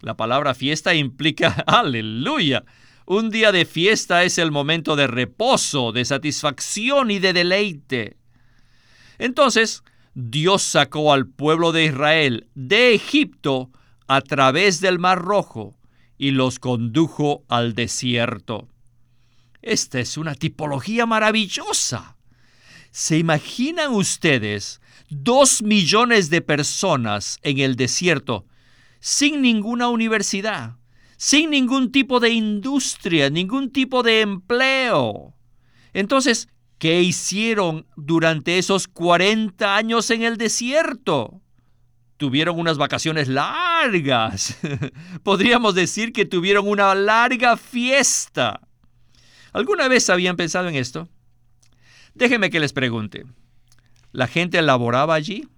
La 0.00 0.16
palabra 0.16 0.54
fiesta 0.54 0.96
implica, 0.96 1.50
aleluya, 1.68 2.64
un 3.06 3.30
día 3.30 3.52
de 3.52 3.64
fiesta 3.64 4.24
es 4.24 4.38
el 4.38 4.50
momento 4.50 4.96
de 4.96 5.06
reposo, 5.06 5.92
de 5.92 6.04
satisfacción 6.04 7.12
y 7.12 7.20
de 7.20 7.32
deleite. 7.32 8.16
Entonces, 9.18 9.84
Dios 10.14 10.64
sacó 10.64 11.12
al 11.12 11.28
pueblo 11.28 11.70
de 11.70 11.84
Israel 11.84 12.48
de 12.56 12.92
Egipto 12.92 13.70
a 14.08 14.20
través 14.20 14.80
del 14.80 14.98
Mar 14.98 15.22
Rojo 15.22 15.77
y 16.18 16.32
los 16.32 16.58
condujo 16.58 17.44
al 17.48 17.74
desierto. 17.74 18.68
Esta 19.62 20.00
es 20.00 20.16
una 20.16 20.34
tipología 20.34 21.06
maravillosa. 21.06 22.16
¿Se 22.90 23.18
imaginan 23.18 23.94
ustedes 23.94 24.80
dos 25.08 25.62
millones 25.62 26.30
de 26.30 26.42
personas 26.42 27.38
en 27.42 27.58
el 27.58 27.76
desierto 27.76 28.46
sin 29.00 29.40
ninguna 29.42 29.88
universidad, 29.88 30.76
sin 31.16 31.50
ningún 31.50 31.92
tipo 31.92 32.18
de 32.18 32.30
industria, 32.30 33.30
ningún 33.30 33.70
tipo 33.70 34.02
de 34.02 34.22
empleo? 34.22 35.34
Entonces, 35.92 36.48
¿qué 36.78 37.02
hicieron 37.02 37.86
durante 37.96 38.58
esos 38.58 38.88
40 38.88 39.76
años 39.76 40.10
en 40.10 40.22
el 40.22 40.36
desierto? 40.36 41.40
Tuvieron 42.18 42.58
unas 42.58 42.76
vacaciones 42.76 43.28
largas. 43.28 44.58
Podríamos 45.22 45.74
decir 45.74 46.12
que 46.12 46.26
tuvieron 46.26 46.68
una 46.68 46.94
larga 46.94 47.56
fiesta. 47.56 48.60
¿Alguna 49.52 49.88
vez 49.88 50.10
habían 50.10 50.36
pensado 50.36 50.68
en 50.68 50.74
esto? 50.74 51.08
Déjenme 52.14 52.50
que 52.50 52.60
les 52.60 52.74
pregunte. 52.74 53.24
¿La 54.12 54.26
gente 54.26 54.60
laboraba 54.60 55.14
allí? 55.14 55.48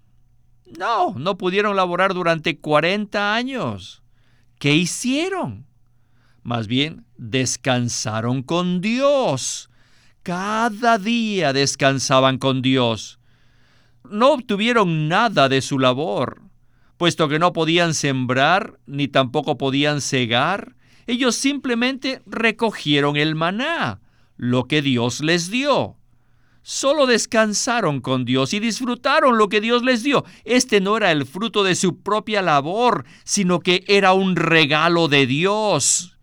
No, 0.79 1.15
no 1.17 1.37
pudieron 1.37 1.75
laborar 1.75 2.15
durante 2.15 2.59
40 2.59 3.35
años. 3.35 4.03
¿Qué 4.59 4.75
hicieron? 4.77 5.67
Más 6.43 6.67
bien, 6.67 7.07
descansaron 7.17 8.43
con 8.43 8.81
Dios. 8.81 9.71
Cada 10.23 10.99
día 10.99 11.53
descansaban 11.53 12.39
con 12.39 12.61
Dios. 12.61 13.19
No 14.09 14.33
obtuvieron 14.33 15.09
nada 15.09 15.49
de 15.49 15.63
su 15.63 15.79
labor 15.79 16.50
puesto 17.01 17.31
que 17.31 17.39
no 17.39 17.55
podían 17.55 17.95
sembrar 17.95 18.79
ni 18.85 19.09
tampoco 19.09 19.57
podían 19.57 20.03
cegar, 20.03 20.77
ellos 21.07 21.35
simplemente 21.35 22.21
recogieron 22.27 23.17
el 23.17 23.35
maná, 23.35 24.03
lo 24.37 24.65
que 24.65 24.83
Dios 24.83 25.23
les 25.23 25.51
dio. 25.51 25.97
Solo 26.61 27.07
descansaron 27.07 28.03
con 28.03 28.27
Dios 28.27 28.53
y 28.53 28.61
disfrutaron 28.61 29.39
lo 29.39 29.49
que 29.49 29.63
Dios 29.63 29.83
les 29.83 30.03
dio. 30.03 30.27
Este 30.45 30.83
no 30.83 30.99
era 30.99 31.11
el 31.11 31.25
fruto 31.25 31.65
de 31.65 31.75
su 31.75 32.03
propia 32.03 32.43
labor, 32.43 33.07
sino 33.25 33.61
que 33.61 33.83
era 33.89 34.13
un 34.13 34.37
regalo 34.37 35.09
de 35.09 35.27
Dios. 35.27 36.19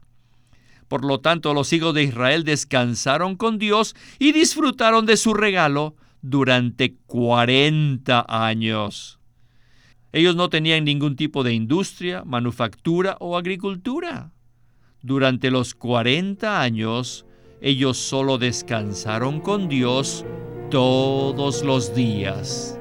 Por 0.87 1.03
lo 1.03 1.21
tanto, 1.21 1.55
los 1.55 1.73
hijos 1.73 1.95
de 1.95 2.03
Israel 2.03 2.43
descansaron 2.43 3.35
con 3.35 3.57
Dios 3.57 3.95
y 4.19 4.31
disfrutaron 4.31 5.07
de 5.07 5.17
su 5.17 5.33
regalo 5.33 5.95
durante 6.21 6.97
40 7.07 8.27
años. 8.29 9.16
Ellos 10.11 10.35
no 10.35 10.49
tenían 10.49 10.85
ningún 10.85 11.15
tipo 11.15 11.43
de 11.43 11.53
industria, 11.53 12.23
manufactura 12.23 13.17
o 13.19 13.37
agricultura. 13.37 14.31
Durante 15.01 15.51
los 15.51 15.75
40 15.75 16.61
años, 16.61 17.25
ellos 17.61 17.97
solo 17.97 18.37
descansaron 18.37 19.41
con 19.41 19.67
Dios 19.67 20.25
todos 20.69 21.63
los 21.63 21.93
días. 21.93 22.79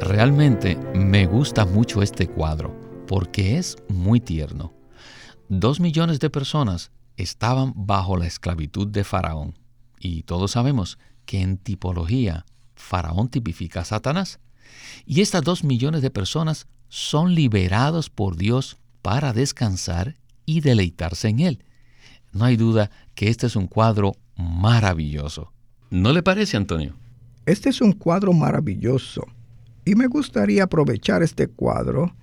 Realmente 0.00 0.76
me 0.94 1.26
gusta 1.26 1.66
mucho 1.66 2.02
este 2.02 2.28
cuadro 2.28 2.74
porque 3.06 3.58
es 3.58 3.76
muy 3.88 4.20
tierno. 4.20 4.72
Dos 5.48 5.80
millones 5.80 6.20
de 6.20 6.30
personas 6.30 6.92
estaban 7.16 7.72
bajo 7.74 8.16
la 8.16 8.26
esclavitud 8.26 8.86
de 8.86 9.04
Faraón 9.04 9.58
y 9.98 10.22
todos 10.22 10.52
sabemos 10.52 10.98
que 11.24 11.40
en 11.40 11.58
tipología 11.58 12.46
Faraón 12.78 13.28
tipifica 13.28 13.80
a 13.80 13.84
Satanás. 13.84 14.40
Y 15.04 15.20
estas 15.20 15.42
dos 15.42 15.64
millones 15.64 16.02
de 16.02 16.10
personas 16.10 16.66
son 16.88 17.34
liberados 17.34 18.08
por 18.08 18.36
Dios 18.36 18.78
para 19.02 19.32
descansar 19.32 20.16
y 20.46 20.60
deleitarse 20.60 21.28
en 21.28 21.40
Él. 21.40 21.64
No 22.32 22.44
hay 22.44 22.56
duda 22.56 22.90
que 23.14 23.28
este 23.28 23.46
es 23.46 23.56
un 23.56 23.66
cuadro 23.66 24.14
maravilloso. 24.36 25.52
¿No 25.90 26.12
le 26.12 26.22
parece, 26.22 26.56
Antonio? 26.56 26.94
Este 27.46 27.70
es 27.70 27.80
un 27.80 27.92
cuadro 27.92 28.32
maravilloso 28.32 29.26
y 29.84 29.94
me 29.94 30.06
gustaría 30.06 30.64
aprovechar 30.64 31.22
este 31.22 31.48
cuadro 31.48 32.14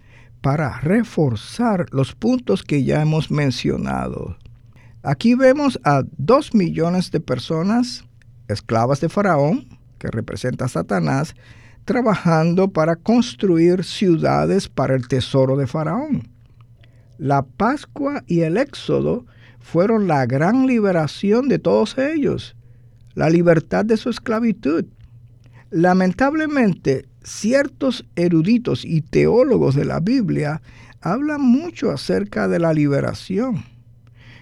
para 0.42 0.80
reforzar 0.80 1.88
los 1.92 2.14
puntos 2.14 2.62
que 2.62 2.84
ya 2.84 3.02
hemos 3.02 3.32
mencionado. 3.32 4.38
Aquí 5.02 5.34
vemos 5.34 5.80
a 5.84 6.04
dos 6.18 6.54
millones 6.54 7.10
de 7.10 7.20
personas, 7.20 8.06
esclavas 8.48 9.02
de 9.02 9.10
Faraón, 9.10 9.75
que 10.06 10.12
representa 10.12 10.66
a 10.66 10.70
Satanás, 10.70 11.36
trabajando 11.84 12.70
para 12.70 12.96
construir 12.96 13.84
ciudades 13.84 14.70
para 14.70 14.96
el 14.96 15.08
tesoro 15.08 15.58
de 15.58 15.66
Faraón. 15.66 16.30
La 17.18 17.44
Pascua 17.44 18.24
y 18.28 18.42
el 18.42 18.58
Éxodo 18.58 19.26
fueron 19.60 20.08
la 20.08 20.26
gran 20.28 20.68
liberación 20.68 21.48
de 21.48 21.58
todos 21.58 21.98
ellos, 21.98 22.56
la 23.16 23.30
libertad 23.30 23.84
de 23.84 23.98
su 23.98 24.10
esclavitud. 24.10 24.86
Lamentablemente, 25.72 27.08
ciertos 27.24 28.06
eruditos 28.16 28.86
y 28.86 29.02
teólogos 29.02 29.74
de 29.74 29.86
la 29.86 30.00
Biblia 30.00 30.62
hablan 31.02 31.42
mucho 31.42 31.90
acerca 31.90 32.48
de 32.48 32.60
la 32.60 32.74
liberación. 32.74 33.64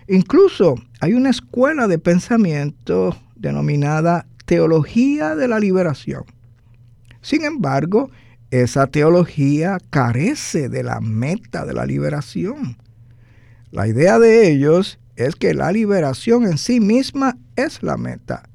Incluso 0.08 0.76
hay 1.00 1.14
una 1.14 1.30
escuela 1.30 1.88
de 1.88 2.00
pensamiento 2.00 3.16
denominada 3.36 4.26
Teología 4.54 5.36
de 5.36 5.48
la 5.48 5.60
Liberación. 5.60 6.26
Sin 7.22 7.44
embargo, 7.44 8.12
esa 8.52 8.86
teología 8.86 9.80
carece 9.90 10.70
de 10.70 10.84
la 10.84 11.02
meta 11.02 11.66
de 11.66 11.74
la 11.74 11.88
liberación. 11.88 12.78
La 13.72 13.88
idea 13.88 14.20
de 14.20 14.52
ellos 14.52 15.00
es 15.16 15.36
que 15.36 15.56
la 15.56 15.72
liberación 15.72 16.44
en 16.44 16.60
sí 16.60 16.80
misma 16.80 17.36
es 17.56 17.82
la 17.82 17.98
meta, 17.98 18.48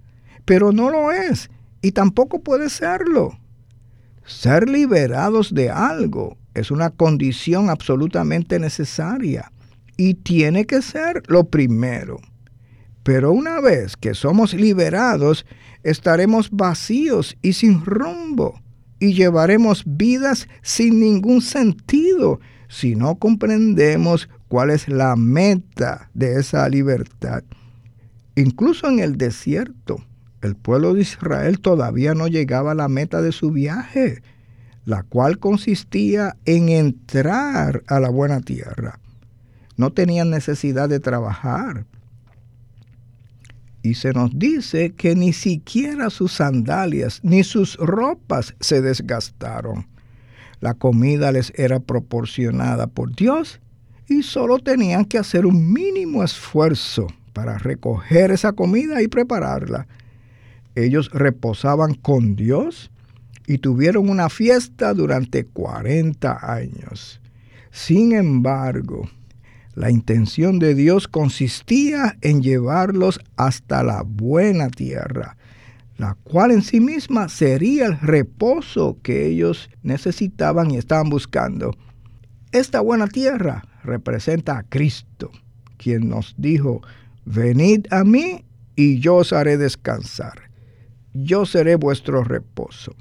pero 0.44 0.70
no 0.70 0.88
lo 0.88 1.10
es 1.10 1.50
y 1.82 1.90
tampoco 1.90 2.44
puede 2.44 2.70
serlo. 2.70 3.36
Ser 4.24 4.68
liberados 4.68 5.52
de 5.52 5.68
algo 5.68 6.38
es 6.54 6.70
una 6.70 6.90
condición 6.90 7.70
absolutamente 7.70 8.60
necesaria 8.60 9.50
y 9.96 10.14
tiene 10.14 10.64
que 10.64 10.80
ser 10.80 11.24
lo 11.26 11.48
primero. 11.50 12.20
Pero 13.08 13.32
una 13.32 13.62
vez 13.62 13.96
que 13.96 14.12
somos 14.12 14.52
liberados, 14.52 15.46
estaremos 15.82 16.50
vacíos 16.50 17.38
y 17.40 17.54
sin 17.54 17.82
rumbo 17.82 18.60
y 18.98 19.14
llevaremos 19.14 19.82
vidas 19.86 20.46
sin 20.60 21.00
ningún 21.00 21.40
sentido 21.40 22.38
si 22.68 22.96
no 22.96 23.18
comprendemos 23.18 24.28
cuál 24.48 24.68
es 24.68 24.90
la 24.90 25.16
meta 25.16 26.10
de 26.12 26.38
esa 26.38 26.68
libertad. 26.68 27.44
Incluso 28.36 28.90
en 28.90 28.98
el 28.98 29.16
desierto, 29.16 30.04
el 30.42 30.54
pueblo 30.54 30.92
de 30.92 31.00
Israel 31.00 31.60
todavía 31.60 32.12
no 32.12 32.28
llegaba 32.28 32.72
a 32.72 32.74
la 32.74 32.88
meta 32.88 33.22
de 33.22 33.32
su 33.32 33.52
viaje, 33.52 34.20
la 34.84 35.02
cual 35.02 35.38
consistía 35.38 36.36
en 36.44 36.68
entrar 36.68 37.84
a 37.86 38.00
la 38.00 38.10
buena 38.10 38.42
tierra. 38.42 39.00
No 39.78 39.94
tenían 39.94 40.28
necesidad 40.28 40.90
de 40.90 41.00
trabajar, 41.00 41.86
y 43.82 43.94
se 43.94 44.12
nos 44.12 44.38
dice 44.38 44.92
que 44.94 45.14
ni 45.14 45.32
siquiera 45.32 46.10
sus 46.10 46.32
sandalias 46.32 47.20
ni 47.22 47.44
sus 47.44 47.76
ropas 47.76 48.54
se 48.60 48.80
desgastaron. 48.80 49.86
La 50.60 50.74
comida 50.74 51.30
les 51.32 51.52
era 51.56 51.80
proporcionada 51.80 52.88
por 52.88 53.14
Dios 53.14 53.60
y 54.08 54.22
solo 54.22 54.58
tenían 54.58 55.04
que 55.04 55.18
hacer 55.18 55.46
un 55.46 55.72
mínimo 55.72 56.24
esfuerzo 56.24 57.06
para 57.32 57.58
recoger 57.58 58.32
esa 58.32 58.52
comida 58.52 59.00
y 59.02 59.08
prepararla. 59.08 59.86
Ellos 60.74 61.10
reposaban 61.12 61.94
con 61.94 62.34
Dios 62.34 62.90
y 63.46 63.58
tuvieron 63.58 64.08
una 64.08 64.28
fiesta 64.28 64.92
durante 64.94 65.44
40 65.44 66.52
años. 66.54 67.20
Sin 67.70 68.12
embargo, 68.12 69.08
la 69.78 69.92
intención 69.92 70.58
de 70.58 70.74
Dios 70.74 71.06
consistía 71.06 72.16
en 72.20 72.42
llevarlos 72.42 73.20
hasta 73.36 73.84
la 73.84 74.02
buena 74.02 74.70
tierra, 74.70 75.36
la 75.98 76.16
cual 76.24 76.50
en 76.50 76.62
sí 76.62 76.80
misma 76.80 77.28
sería 77.28 77.86
el 77.86 78.00
reposo 78.00 78.98
que 79.04 79.28
ellos 79.28 79.70
necesitaban 79.84 80.72
y 80.72 80.78
estaban 80.78 81.08
buscando. 81.10 81.76
Esta 82.50 82.80
buena 82.80 83.06
tierra 83.06 83.64
representa 83.84 84.58
a 84.58 84.62
Cristo, 84.64 85.30
quien 85.76 86.08
nos 86.08 86.34
dijo, 86.36 86.82
venid 87.24 87.86
a 87.92 88.02
mí 88.02 88.44
y 88.74 88.98
yo 88.98 89.14
os 89.14 89.32
haré 89.32 89.58
descansar. 89.58 90.50
Yo 91.14 91.46
seré 91.46 91.76
vuestro 91.76 92.24
reposo. 92.24 92.96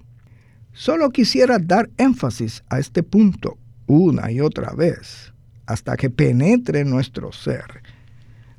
Solo 0.74 1.10
quisiera 1.10 1.58
dar 1.58 1.90
énfasis 1.98 2.64
a 2.70 2.78
este 2.78 3.02
punto 3.02 3.58
una 3.88 4.32
y 4.32 4.42
otra 4.42 4.74
vez 4.74 5.34
hasta 5.68 5.96
que 5.98 6.10
penetre 6.10 6.84
nuestro 6.84 7.32
ser. 7.32 7.84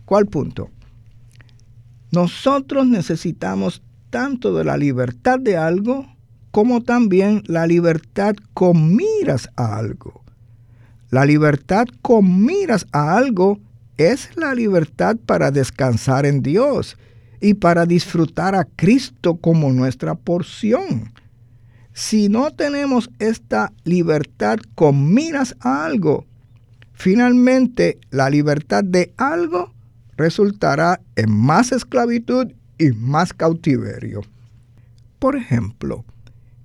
¿Cuál 0.04 0.26
punto? 0.26 0.70
Nosotros 2.12 2.86
necesitamos 2.86 3.82
tanto 4.10 4.54
de 4.54 4.64
la 4.64 4.76
libertad 4.76 5.38
de 5.38 5.56
algo 5.56 6.06
como 6.50 6.82
también 6.82 7.42
la 7.46 7.66
libertad 7.66 8.34
con 8.54 8.96
miras 8.96 9.50
a 9.56 9.76
algo. 9.76 10.22
La 11.10 11.24
libertad 11.24 11.86
con 12.02 12.44
miras 12.44 12.86
a 12.92 13.16
algo 13.16 13.58
es 13.96 14.30
la 14.36 14.54
libertad 14.54 15.16
para 15.26 15.50
descansar 15.50 16.24
en 16.24 16.42
Dios 16.42 16.96
y 17.40 17.54
para 17.54 17.86
disfrutar 17.86 18.54
a 18.54 18.64
Cristo 18.64 19.36
como 19.36 19.72
nuestra 19.72 20.14
porción. 20.14 21.12
Si 21.92 22.28
no 22.28 22.50
tenemos 22.52 23.10
esta 23.18 23.72
libertad 23.84 24.58
con 24.74 25.12
miras 25.12 25.56
a 25.60 25.84
algo, 25.84 26.27
Finalmente, 26.98 28.00
la 28.10 28.28
libertad 28.28 28.82
de 28.82 29.14
algo 29.18 29.72
resultará 30.16 31.00
en 31.14 31.30
más 31.30 31.70
esclavitud 31.70 32.48
y 32.76 32.90
más 32.90 33.32
cautiverio. 33.32 34.22
Por 35.20 35.36
ejemplo, 35.36 36.04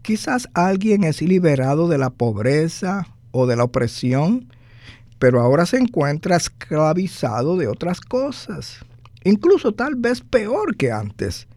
quizás 0.01 0.49
alguien 0.55 1.03
es 1.03 1.21
liberado 1.21 1.87
de 1.87 1.99
la 1.99 2.09
pobreza 2.09 3.07
o 3.29 3.45
de 3.45 3.55
la 3.55 3.65
opresión, 3.65 4.51
pero 5.19 5.39
ahora 5.39 5.67
se 5.67 5.77
encuentra 5.77 6.35
esclavizado 6.35 7.55
de 7.55 7.67
otras 7.67 8.01
cosas, 8.01 8.79
incluso 9.23 9.73
tal 9.73 9.93
vez 9.93 10.21
peor 10.21 10.75
que 10.77 10.91
antes, 10.91 11.47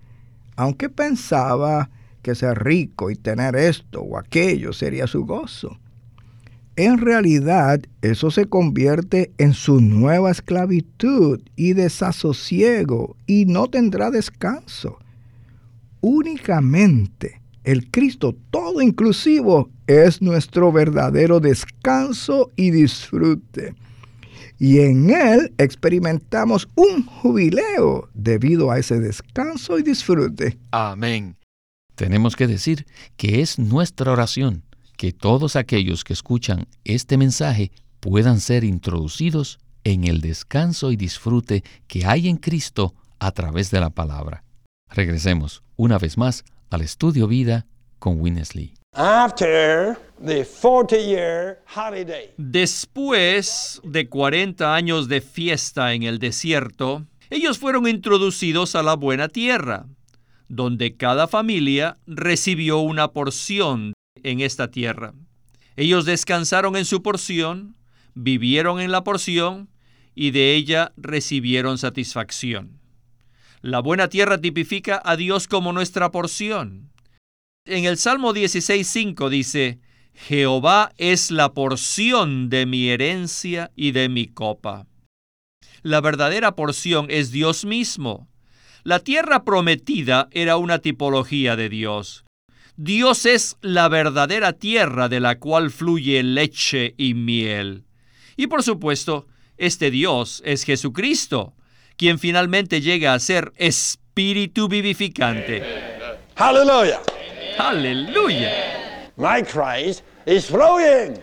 aunque 0.55 0.91
pensaba 0.91 1.89
que 2.21 2.35
ser 2.35 2.63
rico 2.63 3.11
y 3.11 3.17
tener 3.17 3.57
esto 3.57 4.03
o 4.03 4.19
aquello 4.19 4.75
sería 4.75 5.07
su 5.07 5.25
gozo 5.25 5.79
en 6.77 6.99
realidad 6.99 7.81
eso 8.03 8.31
se 8.31 8.47
convierte 8.47 9.33
en 9.39 9.55
su 9.55 9.81
nueva 9.81 10.31
esclavitud 10.31 11.41
y 11.57 11.73
desasosiego 11.73 13.17
y 13.27 13.47
no 13.47 13.69
tendrá 13.69 14.11
descanso. 14.11 14.99
Únicamente 16.03 17.41
el 17.65 17.91
Cristo 17.91 18.37
todo 18.51 18.81
inclusivo 18.83 19.71
es 19.87 20.21
nuestro 20.21 20.71
verdadero 20.71 21.41
descanso 21.41 22.53
y 22.57 22.71
disfrute. 22.71 23.75
Y 24.59 24.81
en 24.81 25.11
Él 25.11 25.53
experimentamos 25.59 26.69
un 26.77 27.05
jubileo 27.05 28.09
debido 28.15 28.71
a 28.71 28.79
ese 28.79 29.01
descanso 29.01 29.79
y 29.79 29.83
disfrute. 29.83 30.59
Amén. 30.71 31.37
Tenemos 31.95 32.37
que 32.37 32.47
decir 32.47 32.87
que 33.17 33.41
es 33.41 33.59
nuestra 33.59 34.13
oración 34.13 34.63
que 34.97 35.13
todos 35.13 35.57
aquellos 35.57 36.05
que 36.05 36.13
escuchan 36.13 36.67
este 36.85 37.17
mensaje 37.17 37.71
puedan 38.01 38.41
ser 38.41 38.65
introducidos 38.65 39.59
en 39.85 40.05
el 40.05 40.21
descanso 40.21 40.91
y 40.93 40.97
disfrute 40.97 41.63
que 41.87 42.07
hay 42.07 42.29
en 42.29 42.37
Cristo 42.37 42.95
a 43.19 43.31
través 43.33 43.71
de 43.71 43.81
la 43.81 43.91
palabra. 43.91 44.43
Regresemos 44.91 45.63
una 45.77 45.99
vez 45.99 46.19
más 46.19 46.45
al 46.71 46.81
estudio 46.81 47.29
vida 47.29 47.67
con 47.99 48.21
Winnesley. 48.21 48.75
Después 52.37 53.81
de 53.85 54.09
40 54.09 54.75
años 54.75 55.09
de 55.09 55.21
fiesta 55.21 55.93
en 55.93 56.03
el 56.03 56.19
desierto, 56.19 57.05
Ellos 57.29 57.59
fueron 57.59 57.89
introducidos 57.89 58.77
a 58.77 58.85
la 58.85 58.95
buena 58.95 59.29
tierra, 59.29 59.87
donde 60.49 60.95
cada 60.95 61.27
familia 61.27 61.99
recibió 62.07 62.79
una 62.79 63.09
porción 63.09 63.96
en 64.23 64.41
esta 64.41 64.71
tierra. 64.71 65.15
Ellos 65.77 66.05
descansaron 66.05 66.77
en 66.77 66.85
su 66.85 67.03
porción, 67.03 67.77
vivieron 68.15 68.81
en 68.81 68.91
la 68.91 69.05
porción 69.05 69.69
y 70.15 70.31
de 70.31 70.55
ella 70.55 70.93
recibieron 70.97 71.79
satisfacción. 71.79 72.81
La 73.61 73.81
buena 73.81 74.09
tierra 74.09 74.41
tipifica 74.41 75.01
a 75.05 75.17
Dios 75.17 75.49
como 75.49 75.73
nuestra 75.73 76.11
porción. 76.11 76.91
En 77.67 77.85
el 77.85 77.99
Salmo 77.99 78.33
16.5 78.33 79.29
dice, 79.29 79.81
Jehová 80.15 80.93
es 80.97 81.31
la 81.31 81.53
porción 81.53 82.49
de 82.49 82.65
mi 82.65 82.89
herencia 82.89 83.71
y 83.77 83.93
de 83.93 84.09
mi 84.09 84.27
copa. 84.27 84.87
La 85.83 86.01
verdadera 86.01 86.57
porción 86.57 87.07
es 87.11 87.31
Dios 87.31 87.65
mismo. 87.65 88.29
La 88.83 89.01
tierra 89.01 89.45
prometida 89.45 90.29
era 90.31 90.57
una 90.57 90.79
tipología 90.79 91.57
de 91.57 91.69
Dios. 91.69 92.26
Dios 92.77 93.25
es 93.25 93.57
la 93.63 93.89
verdadera 93.89 94.53
tierra 94.53 95.09
de 95.09 95.21
la 95.21 95.39
cual 95.39 95.71
fluye 95.71 96.23
leche 96.23 96.95
y 96.99 97.15
miel. 97.15 97.85
Y 98.37 98.49
por 98.49 98.63
supuesto, 98.63 99.27
este 99.57 99.91
Dios 99.91 100.43
es 100.45 100.65
Jesucristo, 100.65 101.55
quien 101.97 102.19
finalmente 102.19 102.83
llega 102.83 103.15
a 103.15 103.19
ser 103.19 103.53
espíritu 103.57 104.69
vivificante. 104.69 105.63
Aleluya. 106.37 107.01
Aleluya. 107.59 109.13
My 109.17 109.43
Christ 109.43 110.05
is 110.27 110.45
flowing 110.45 111.19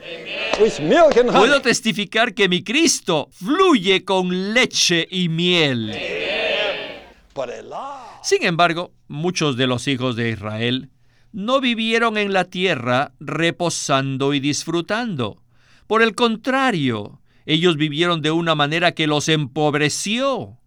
with 0.59 0.79
milk 0.79 1.15
and 1.17 1.29
honey. 1.29 1.39
Puedo 1.39 1.61
testificar 1.61 2.33
que 2.33 2.49
mi 2.49 2.63
Cristo 2.63 3.29
fluye 3.31 4.03
con 4.03 4.55
leche 4.55 5.07
y 5.11 5.29
miel. 5.29 5.95
Sin 8.23 8.43
embargo, 8.43 8.91
muchos 9.07 9.55
de 9.55 9.67
los 9.67 9.87
hijos 9.87 10.15
de 10.15 10.31
Israel 10.31 10.89
no 11.33 11.59
vivieron 11.59 12.17
en 12.17 12.31
la 12.31 12.45
tierra 12.45 13.11
reposando 13.19 14.33
y 14.33 14.39
disfrutando. 14.39 15.43
Por 15.87 16.01
el 16.01 16.15
contrario, 16.15 17.19
ellos 17.45 17.75
vivieron 17.75 18.21
de 18.21 18.31
una 18.31 18.55
manera 18.55 18.93
que 18.93 19.07
los 19.07 19.27
empobreció. 19.27 20.59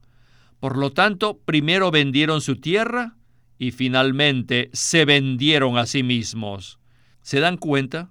Por 0.61 0.77
lo 0.77 0.91
tanto, 0.93 1.39
primero 1.39 1.91
vendieron 1.91 2.41
su 2.41 2.57
tierra 2.57 3.17
y 3.59 3.71
finalmente 3.71 4.69
se 4.73 5.05
vendieron 5.05 5.79
a 5.79 5.87
sí 5.87 6.03
mismos. 6.03 6.79
¿Se 7.23 7.41
dan 7.41 7.57
cuenta? 7.57 8.11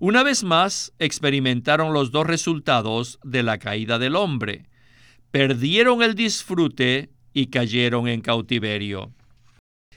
Una 0.00 0.22
vez 0.22 0.42
más 0.42 0.92
experimentaron 0.98 1.92
los 1.92 2.10
dos 2.10 2.26
resultados 2.26 3.20
de 3.22 3.42
la 3.42 3.58
caída 3.58 3.98
del 3.98 4.16
hombre. 4.16 4.68
Perdieron 5.30 6.02
el 6.02 6.14
disfrute 6.14 7.10
y 7.32 7.46
cayeron 7.46 8.08
en 8.08 8.20
cautiverio. 8.20 9.12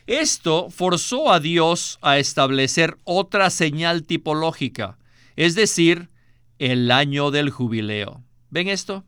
Esto 0.07 0.69
forzó 0.69 1.33
a 1.33 1.39
Dios 1.39 1.97
a 2.01 2.19
establecer 2.19 2.97
otra 3.05 3.49
señal 3.49 4.03
tipológica, 4.03 4.99
es 5.35 5.55
decir, 5.55 6.09
el 6.59 6.91
año 6.91 7.31
del 7.31 7.49
jubileo. 7.49 8.23
¿Ven 8.51 8.67
esto? 8.67 9.03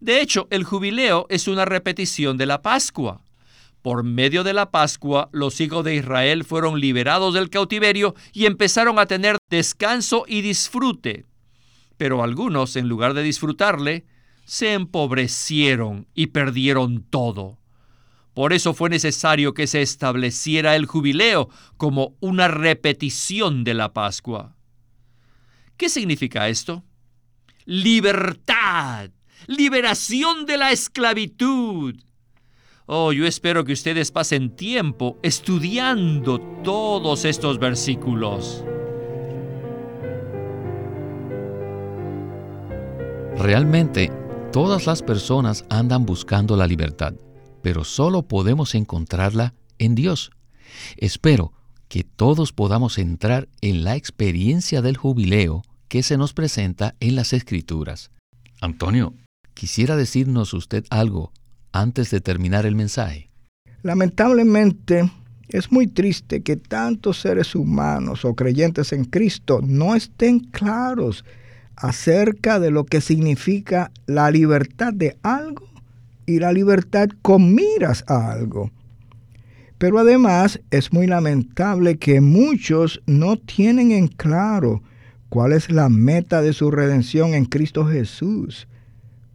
De 0.00 0.20
hecho, 0.20 0.48
el 0.50 0.64
jubileo 0.64 1.26
es 1.30 1.46
una 1.46 1.64
repetición 1.64 2.36
de 2.36 2.46
la 2.46 2.62
Pascua. 2.62 3.22
Por 3.80 4.02
medio 4.02 4.42
de 4.42 4.54
la 4.54 4.72
Pascua, 4.72 5.28
los 5.30 5.60
hijos 5.60 5.84
de 5.84 5.94
Israel 5.94 6.42
fueron 6.42 6.80
liberados 6.80 7.34
del 7.34 7.48
cautiverio 7.48 8.16
y 8.32 8.46
empezaron 8.46 8.98
a 8.98 9.06
tener 9.06 9.38
descanso 9.50 10.24
y 10.26 10.40
disfrute. 10.40 11.26
Pero 11.96 12.24
algunos, 12.24 12.74
en 12.74 12.88
lugar 12.88 13.14
de 13.14 13.22
disfrutarle, 13.22 14.04
se 14.46 14.72
empobrecieron 14.72 16.08
y 16.12 16.28
perdieron 16.28 17.04
todo. 17.04 17.58
Por 18.34 18.52
eso 18.52 18.74
fue 18.74 18.90
necesario 18.90 19.54
que 19.54 19.66
se 19.68 19.80
estableciera 19.80 20.74
el 20.74 20.86
jubileo 20.86 21.48
como 21.76 22.16
una 22.20 22.48
repetición 22.48 23.62
de 23.64 23.74
la 23.74 23.92
Pascua. 23.92 24.56
¿Qué 25.76 25.88
significa 25.88 26.48
esto? 26.48 26.82
Libertad, 27.64 29.10
liberación 29.46 30.46
de 30.46 30.58
la 30.58 30.72
esclavitud. 30.72 31.94
Oh, 32.86 33.12
yo 33.12 33.26
espero 33.26 33.64
que 33.64 33.72
ustedes 33.72 34.10
pasen 34.10 34.54
tiempo 34.56 35.18
estudiando 35.22 36.38
todos 36.62 37.24
estos 37.24 37.58
versículos. 37.58 38.62
Realmente, 43.38 44.12
todas 44.52 44.86
las 44.86 45.02
personas 45.02 45.64
andan 45.70 46.04
buscando 46.04 46.56
la 46.56 46.66
libertad, 46.66 47.14
pero 47.64 47.82
solo 47.82 48.28
podemos 48.28 48.74
encontrarla 48.74 49.54
en 49.78 49.94
Dios. 49.94 50.30
Espero 50.98 51.54
que 51.88 52.04
todos 52.04 52.52
podamos 52.52 52.98
entrar 52.98 53.48
en 53.62 53.84
la 53.84 53.96
experiencia 53.96 54.82
del 54.82 54.98
jubileo 54.98 55.62
que 55.88 56.02
se 56.02 56.18
nos 56.18 56.34
presenta 56.34 56.94
en 57.00 57.16
las 57.16 57.32
Escrituras. 57.32 58.10
Antonio, 58.60 59.14
quisiera 59.54 59.96
decirnos 59.96 60.52
usted 60.52 60.84
algo 60.90 61.32
antes 61.72 62.10
de 62.10 62.20
terminar 62.20 62.66
el 62.66 62.74
mensaje. 62.74 63.30
Lamentablemente, 63.82 65.10
es 65.48 65.72
muy 65.72 65.86
triste 65.86 66.42
que 66.42 66.56
tantos 66.56 67.22
seres 67.22 67.54
humanos 67.54 68.26
o 68.26 68.34
creyentes 68.34 68.92
en 68.92 69.06
Cristo 69.06 69.60
no 69.62 69.94
estén 69.94 70.38
claros 70.40 71.24
acerca 71.76 72.60
de 72.60 72.70
lo 72.70 72.84
que 72.84 73.00
significa 73.00 73.90
la 74.04 74.30
libertad 74.30 74.92
de 74.92 75.16
algo 75.22 75.73
y 76.26 76.38
la 76.38 76.52
libertad 76.52 77.08
con 77.22 77.54
miras 77.54 78.04
a 78.08 78.32
algo. 78.32 78.70
Pero 79.78 79.98
además 79.98 80.60
es 80.70 80.92
muy 80.92 81.06
lamentable 81.06 81.98
que 81.98 82.20
muchos 82.20 83.02
no 83.06 83.36
tienen 83.36 83.92
en 83.92 84.08
claro 84.08 84.82
cuál 85.28 85.52
es 85.52 85.70
la 85.70 85.88
meta 85.88 86.42
de 86.42 86.52
su 86.52 86.70
redención 86.70 87.34
en 87.34 87.44
Cristo 87.44 87.86
Jesús, 87.86 88.68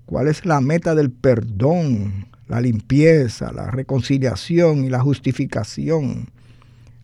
cuál 0.06 0.28
es 0.28 0.46
la 0.46 0.62
meta 0.62 0.96
del 0.96 1.12
perdón, 1.12 2.28
la 2.48 2.62
limpieza, 2.62 3.52
la 3.52 3.70
reconciliación 3.70 4.86
y 4.86 4.90
la 4.90 5.02
justificación. 5.02 6.30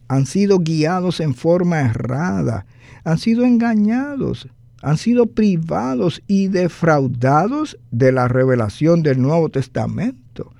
Han 0.08 0.26
sido 0.26 0.60
guiados 0.60 1.20
en 1.20 1.36
forma 1.36 1.82
errada, 1.82 2.66
han 3.04 3.18
sido 3.18 3.46
engañados, 3.46 4.48
han 4.86 5.00
sido 5.00 5.26
privados 5.26 6.22
y 6.28 6.48
defraudados 6.48 7.76
de 7.90 8.12
la 8.12 8.28
revelación 8.28 9.02
del 9.02 9.20
Nuevo 9.20 9.50
Testamento. 9.50 10.54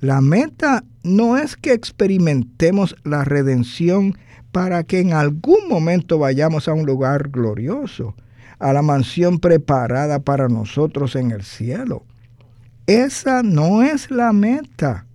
La 0.00 0.20
meta 0.20 0.82
no 1.04 1.36
es 1.36 1.54
que 1.54 1.72
experimentemos 1.72 2.96
la 3.04 3.22
redención 3.22 4.18
para 4.50 4.82
que 4.82 4.98
en 4.98 5.12
algún 5.12 5.68
momento 5.68 6.18
vayamos 6.18 6.66
a 6.66 6.72
un 6.72 6.86
lugar 6.86 7.28
glorioso, 7.28 8.16
a 8.58 8.72
la 8.72 8.82
mansión 8.82 9.38
preparada 9.38 10.18
para 10.18 10.48
nosotros 10.48 11.14
en 11.14 11.30
el 11.30 11.44
cielo. 11.44 12.02
Esa 12.88 13.44
no 13.44 13.84
es 13.84 14.10
la 14.10 14.32
meta. 14.32 15.06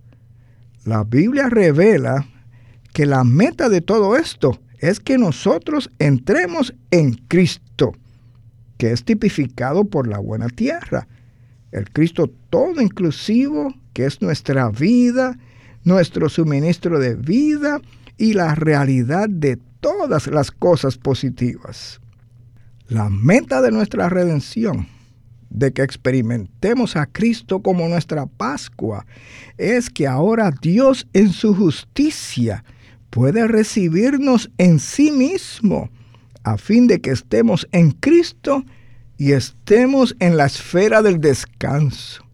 La 0.86 1.04
Biblia 1.04 1.50
revela 1.50 2.26
que 2.94 3.04
la 3.04 3.24
meta 3.24 3.68
de 3.68 3.82
todo 3.82 4.16
esto 4.16 4.58
es 4.78 5.00
que 5.00 5.18
nosotros 5.18 5.90
entremos 5.98 6.74
en 6.90 7.12
Cristo 7.28 7.71
que 8.82 8.90
es 8.90 9.04
tipificado 9.04 9.84
por 9.84 10.08
la 10.08 10.18
buena 10.18 10.48
tierra. 10.48 11.06
El 11.70 11.88
Cristo 11.92 12.28
todo 12.50 12.80
inclusivo, 12.80 13.72
que 13.92 14.06
es 14.06 14.20
nuestra 14.20 14.70
vida, 14.70 15.38
nuestro 15.84 16.28
suministro 16.28 16.98
de 16.98 17.14
vida 17.14 17.80
y 18.18 18.32
la 18.32 18.56
realidad 18.56 19.28
de 19.28 19.56
todas 19.78 20.26
las 20.26 20.50
cosas 20.50 20.98
positivas. 20.98 22.00
La 22.88 23.08
meta 23.08 23.62
de 23.62 23.70
nuestra 23.70 24.08
redención, 24.08 24.88
de 25.48 25.72
que 25.72 25.82
experimentemos 25.82 26.96
a 26.96 27.06
Cristo 27.06 27.62
como 27.62 27.86
nuestra 27.86 28.26
Pascua, 28.26 29.06
es 29.58 29.90
que 29.90 30.08
ahora 30.08 30.50
Dios 30.60 31.06
en 31.12 31.28
su 31.28 31.54
justicia 31.54 32.64
puede 33.10 33.46
recibirnos 33.46 34.50
en 34.58 34.80
sí 34.80 35.12
mismo 35.12 35.88
a 36.44 36.58
fin 36.58 36.86
de 36.86 37.00
que 37.00 37.10
estemos 37.10 37.68
en 37.72 37.92
Cristo 37.92 38.64
y 39.18 39.32
estemos 39.32 40.16
en 40.18 40.36
la 40.36 40.46
esfera 40.46 41.02
del 41.02 41.20
descanso. 41.20 42.24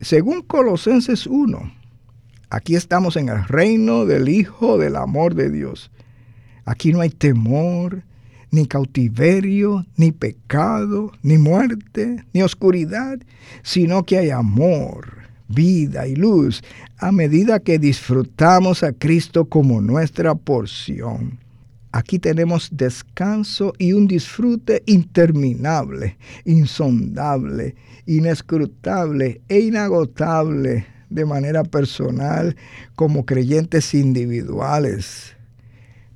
Según 0.00 0.42
Colosenses 0.42 1.26
1, 1.26 1.72
aquí 2.50 2.74
estamos 2.74 3.16
en 3.16 3.28
el 3.28 3.44
reino 3.44 4.06
del 4.06 4.28
Hijo 4.28 4.78
del 4.78 4.96
amor 4.96 5.34
de 5.34 5.50
Dios. 5.50 5.90
Aquí 6.64 6.92
no 6.92 7.00
hay 7.00 7.10
temor, 7.10 8.02
ni 8.50 8.66
cautiverio, 8.66 9.86
ni 9.96 10.12
pecado, 10.12 11.12
ni 11.22 11.38
muerte, 11.38 12.24
ni 12.32 12.42
oscuridad, 12.42 13.18
sino 13.62 14.04
que 14.04 14.18
hay 14.18 14.30
amor, 14.30 15.22
vida 15.48 16.06
y 16.06 16.14
luz 16.14 16.62
a 16.98 17.12
medida 17.12 17.60
que 17.60 17.78
disfrutamos 17.78 18.82
a 18.82 18.92
Cristo 18.92 19.46
como 19.46 19.80
nuestra 19.80 20.34
porción. 20.34 21.41
Aquí 21.92 22.18
tenemos 22.18 22.70
descanso 22.72 23.74
y 23.78 23.92
un 23.92 24.06
disfrute 24.06 24.82
interminable, 24.86 26.16
insondable, 26.46 27.76
inescrutable 28.06 29.42
e 29.48 29.60
inagotable 29.60 30.86
de 31.10 31.24
manera 31.26 31.64
personal 31.64 32.56
como 32.94 33.26
creyentes 33.26 33.92
individuales. 33.92 35.36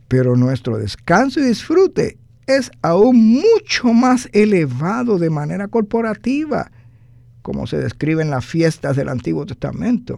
Pero 0.09 0.35
nuestro 0.35 0.79
descanso 0.79 1.41
y 1.41 1.45
disfrute 1.45 2.17
es 2.47 2.71
aún 2.81 3.43
mucho 3.43 3.93
más 3.93 4.31
elevado 4.33 5.19
de 5.19 5.29
manera 5.29 5.69
corporativa, 5.69 6.71
como 7.43 7.67
se 7.67 7.79
describe 7.79 8.23
en 8.23 8.31
las 8.31 8.47
fiestas 8.47 8.97
del 8.97 9.11
Antiguo 9.11 9.45
Testamento. 9.45 10.17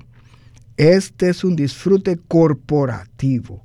Este 0.77 1.31
es 1.31 1.43
un 1.43 1.57
disfrute 1.57 2.21
corporativo, 2.29 3.65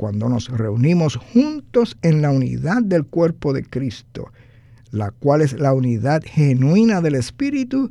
cuando 0.00 0.30
nos 0.30 0.48
reunimos 0.48 1.16
juntos 1.16 1.98
en 2.00 2.22
la 2.22 2.30
unidad 2.30 2.82
del 2.82 3.04
cuerpo 3.04 3.52
de 3.52 3.62
Cristo, 3.62 4.32
la 4.92 5.10
cual 5.10 5.42
es 5.42 5.52
la 5.52 5.74
unidad 5.74 6.22
genuina 6.24 7.02
del 7.02 7.16
Espíritu, 7.16 7.90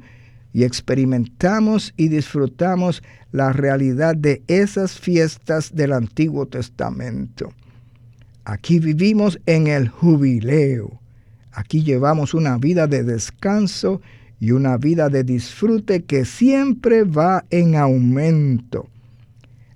y 0.51 0.63
experimentamos 0.63 1.93
y 1.97 2.07
disfrutamos 2.07 3.03
la 3.31 3.53
realidad 3.53 4.15
de 4.15 4.41
esas 4.47 4.99
fiestas 4.99 5.75
del 5.75 5.93
Antiguo 5.93 6.47
Testamento. 6.47 7.53
Aquí 8.43 8.79
vivimos 8.79 9.39
en 9.45 9.67
el 9.67 9.87
jubileo. 9.87 10.99
Aquí 11.51 11.83
llevamos 11.83 12.33
una 12.33 12.57
vida 12.57 12.87
de 12.87 13.03
descanso 13.03 14.01
y 14.39 14.49
una 14.49 14.77
vida 14.77 15.09
de 15.09 15.23
disfrute 15.23 16.05
que 16.05 16.25
siempre 16.25 17.03
va 17.03 17.45
en 17.51 17.75
aumento. 17.75 18.89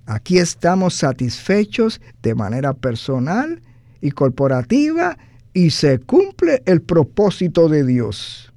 Aquí 0.06 0.38
estamos 0.38 0.96
satisfechos 0.96 2.02
de 2.22 2.36
manera 2.36 2.74
personal 2.74 3.62
y 4.02 4.12
corporativa 4.12 5.18
y 5.54 5.70
se 5.70 6.00
cumple 6.00 6.62
el 6.66 6.82
propósito 6.82 7.70
de 7.70 7.86
Dios. 7.86 8.52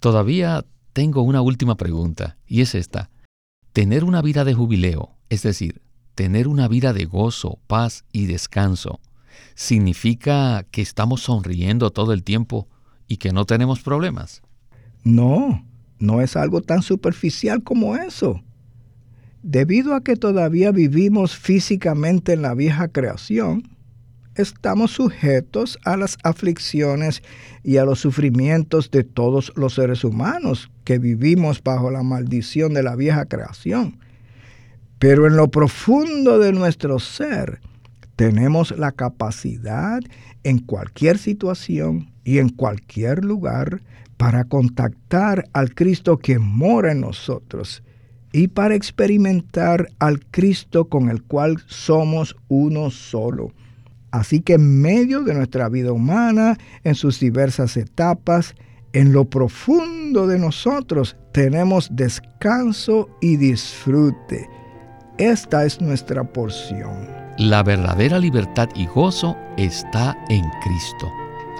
Todavía 0.00 0.64
tengo 0.92 1.22
una 1.22 1.40
última 1.40 1.76
pregunta 1.76 2.36
y 2.46 2.62
es 2.62 2.74
esta. 2.74 3.10
Tener 3.72 4.02
una 4.04 4.22
vida 4.22 4.44
de 4.44 4.54
jubileo, 4.54 5.16
es 5.30 5.42
decir, 5.42 5.82
tener 6.14 6.48
una 6.48 6.68
vida 6.68 6.92
de 6.92 7.04
gozo, 7.04 7.58
paz 7.66 8.04
y 8.12 8.26
descanso, 8.26 9.00
¿significa 9.54 10.64
que 10.70 10.82
estamos 10.82 11.22
sonriendo 11.22 11.90
todo 11.90 12.12
el 12.12 12.24
tiempo 12.24 12.68
y 13.06 13.18
que 13.18 13.32
no 13.32 13.44
tenemos 13.44 13.80
problemas? 13.80 14.42
No, 15.04 15.64
no 15.98 16.20
es 16.20 16.36
algo 16.36 16.60
tan 16.60 16.82
superficial 16.82 17.62
como 17.62 17.96
eso. 17.96 18.42
Debido 19.42 19.96
a 19.96 20.04
que 20.04 20.14
todavía 20.14 20.70
vivimos 20.70 21.36
físicamente 21.36 22.32
en 22.32 22.42
la 22.42 22.54
vieja 22.54 22.86
creación, 22.86 23.64
estamos 24.36 24.92
sujetos 24.92 25.80
a 25.84 25.96
las 25.96 26.16
aflicciones 26.22 27.24
y 27.64 27.78
a 27.78 27.84
los 27.84 27.98
sufrimientos 27.98 28.92
de 28.92 29.02
todos 29.02 29.52
los 29.56 29.74
seres 29.74 30.04
humanos 30.04 30.70
que 30.84 30.98
vivimos 30.98 31.60
bajo 31.60 31.90
la 31.90 32.04
maldición 32.04 32.72
de 32.72 32.84
la 32.84 32.94
vieja 32.94 33.26
creación. 33.26 33.98
Pero 35.00 35.26
en 35.26 35.34
lo 35.36 35.50
profundo 35.50 36.38
de 36.38 36.52
nuestro 36.52 37.00
ser, 37.00 37.60
tenemos 38.14 38.70
la 38.78 38.92
capacidad 38.92 39.98
en 40.44 40.60
cualquier 40.60 41.18
situación 41.18 42.12
y 42.22 42.38
en 42.38 42.48
cualquier 42.48 43.24
lugar 43.24 43.82
para 44.16 44.44
contactar 44.44 45.48
al 45.52 45.74
Cristo 45.74 46.18
que 46.18 46.38
mora 46.38 46.92
en 46.92 47.00
nosotros 47.00 47.82
y 48.32 48.48
para 48.48 48.74
experimentar 48.74 49.88
al 49.98 50.24
Cristo 50.26 50.86
con 50.86 51.10
el 51.10 51.22
cual 51.22 51.62
somos 51.66 52.36
uno 52.48 52.90
solo. 52.90 53.52
Así 54.10 54.40
que 54.40 54.54
en 54.54 54.80
medio 54.80 55.22
de 55.22 55.34
nuestra 55.34 55.68
vida 55.68 55.92
humana, 55.92 56.58
en 56.84 56.94
sus 56.94 57.18
diversas 57.18 57.76
etapas, 57.76 58.54
en 58.92 59.12
lo 59.12 59.24
profundo 59.24 60.26
de 60.26 60.38
nosotros 60.38 61.16
tenemos 61.32 61.88
descanso 61.92 63.08
y 63.20 63.36
disfrute. 63.36 64.48
Esta 65.18 65.64
es 65.64 65.80
nuestra 65.80 66.24
porción. 66.24 67.08
La 67.38 67.62
verdadera 67.62 68.18
libertad 68.18 68.68
y 68.74 68.86
gozo 68.86 69.36
está 69.56 70.16
en 70.28 70.44
Cristo. 70.62 71.10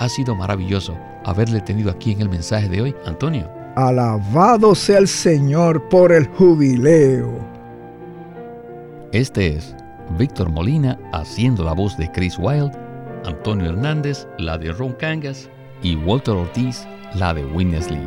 Ha 0.01 0.09
sido 0.09 0.35
maravilloso 0.35 0.97
haberle 1.25 1.61
tenido 1.61 1.91
aquí 1.91 2.13
en 2.13 2.21
el 2.21 2.29
mensaje 2.29 2.69
de 2.69 2.83
hoy, 2.83 2.95
Antonio. 3.07 3.62
Alabado 3.77 4.75
sea 4.75 4.99
el 4.99 5.07
Señor 5.09 5.89
por 5.89 6.13
el 6.13 6.27
jubileo. 6.27 7.41
Este 9.13 9.57
es 9.57 9.75
Víctor 10.19 10.51
Molina 10.51 10.99
haciendo 11.13 11.65
la 11.65 11.73
voz 11.73 11.97
de 11.97 12.13
Chris 12.13 12.39
Wilde, 12.39 12.77
Antonio 13.25 13.71
Hernández 13.71 14.29
la 14.39 14.59
de 14.59 14.73
Ron 14.73 14.93
Cangas 14.93 15.49
y 15.83 15.97
Walter 15.97 16.35
Ortiz 16.35 16.87
la 17.15 17.33
de 17.33 17.47
Witness 17.47 17.91
Lee. 17.91 18.07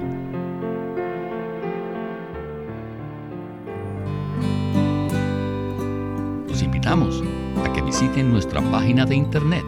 Los 6.47 6.61
invitamos 6.61 7.23
a 7.63 7.73
que 7.73 7.81
visiten 7.81 8.31
nuestra 8.31 8.61
página 8.69 9.03
de 9.05 9.15
internet 9.15 9.65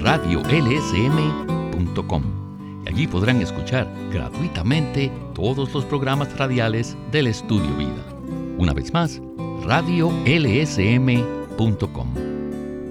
radiolsm.com. 0.00 2.39
Allí 2.90 3.06
podrán 3.06 3.40
escuchar 3.40 3.88
gratuitamente 4.12 5.10
todos 5.32 5.72
los 5.72 5.84
programas 5.84 6.36
radiales 6.36 6.96
del 7.12 7.28
Estudio 7.28 7.72
Vida. 7.76 8.04
Una 8.58 8.72
vez 8.72 8.92
más, 8.92 9.22
radiolsm.com. 9.64 12.08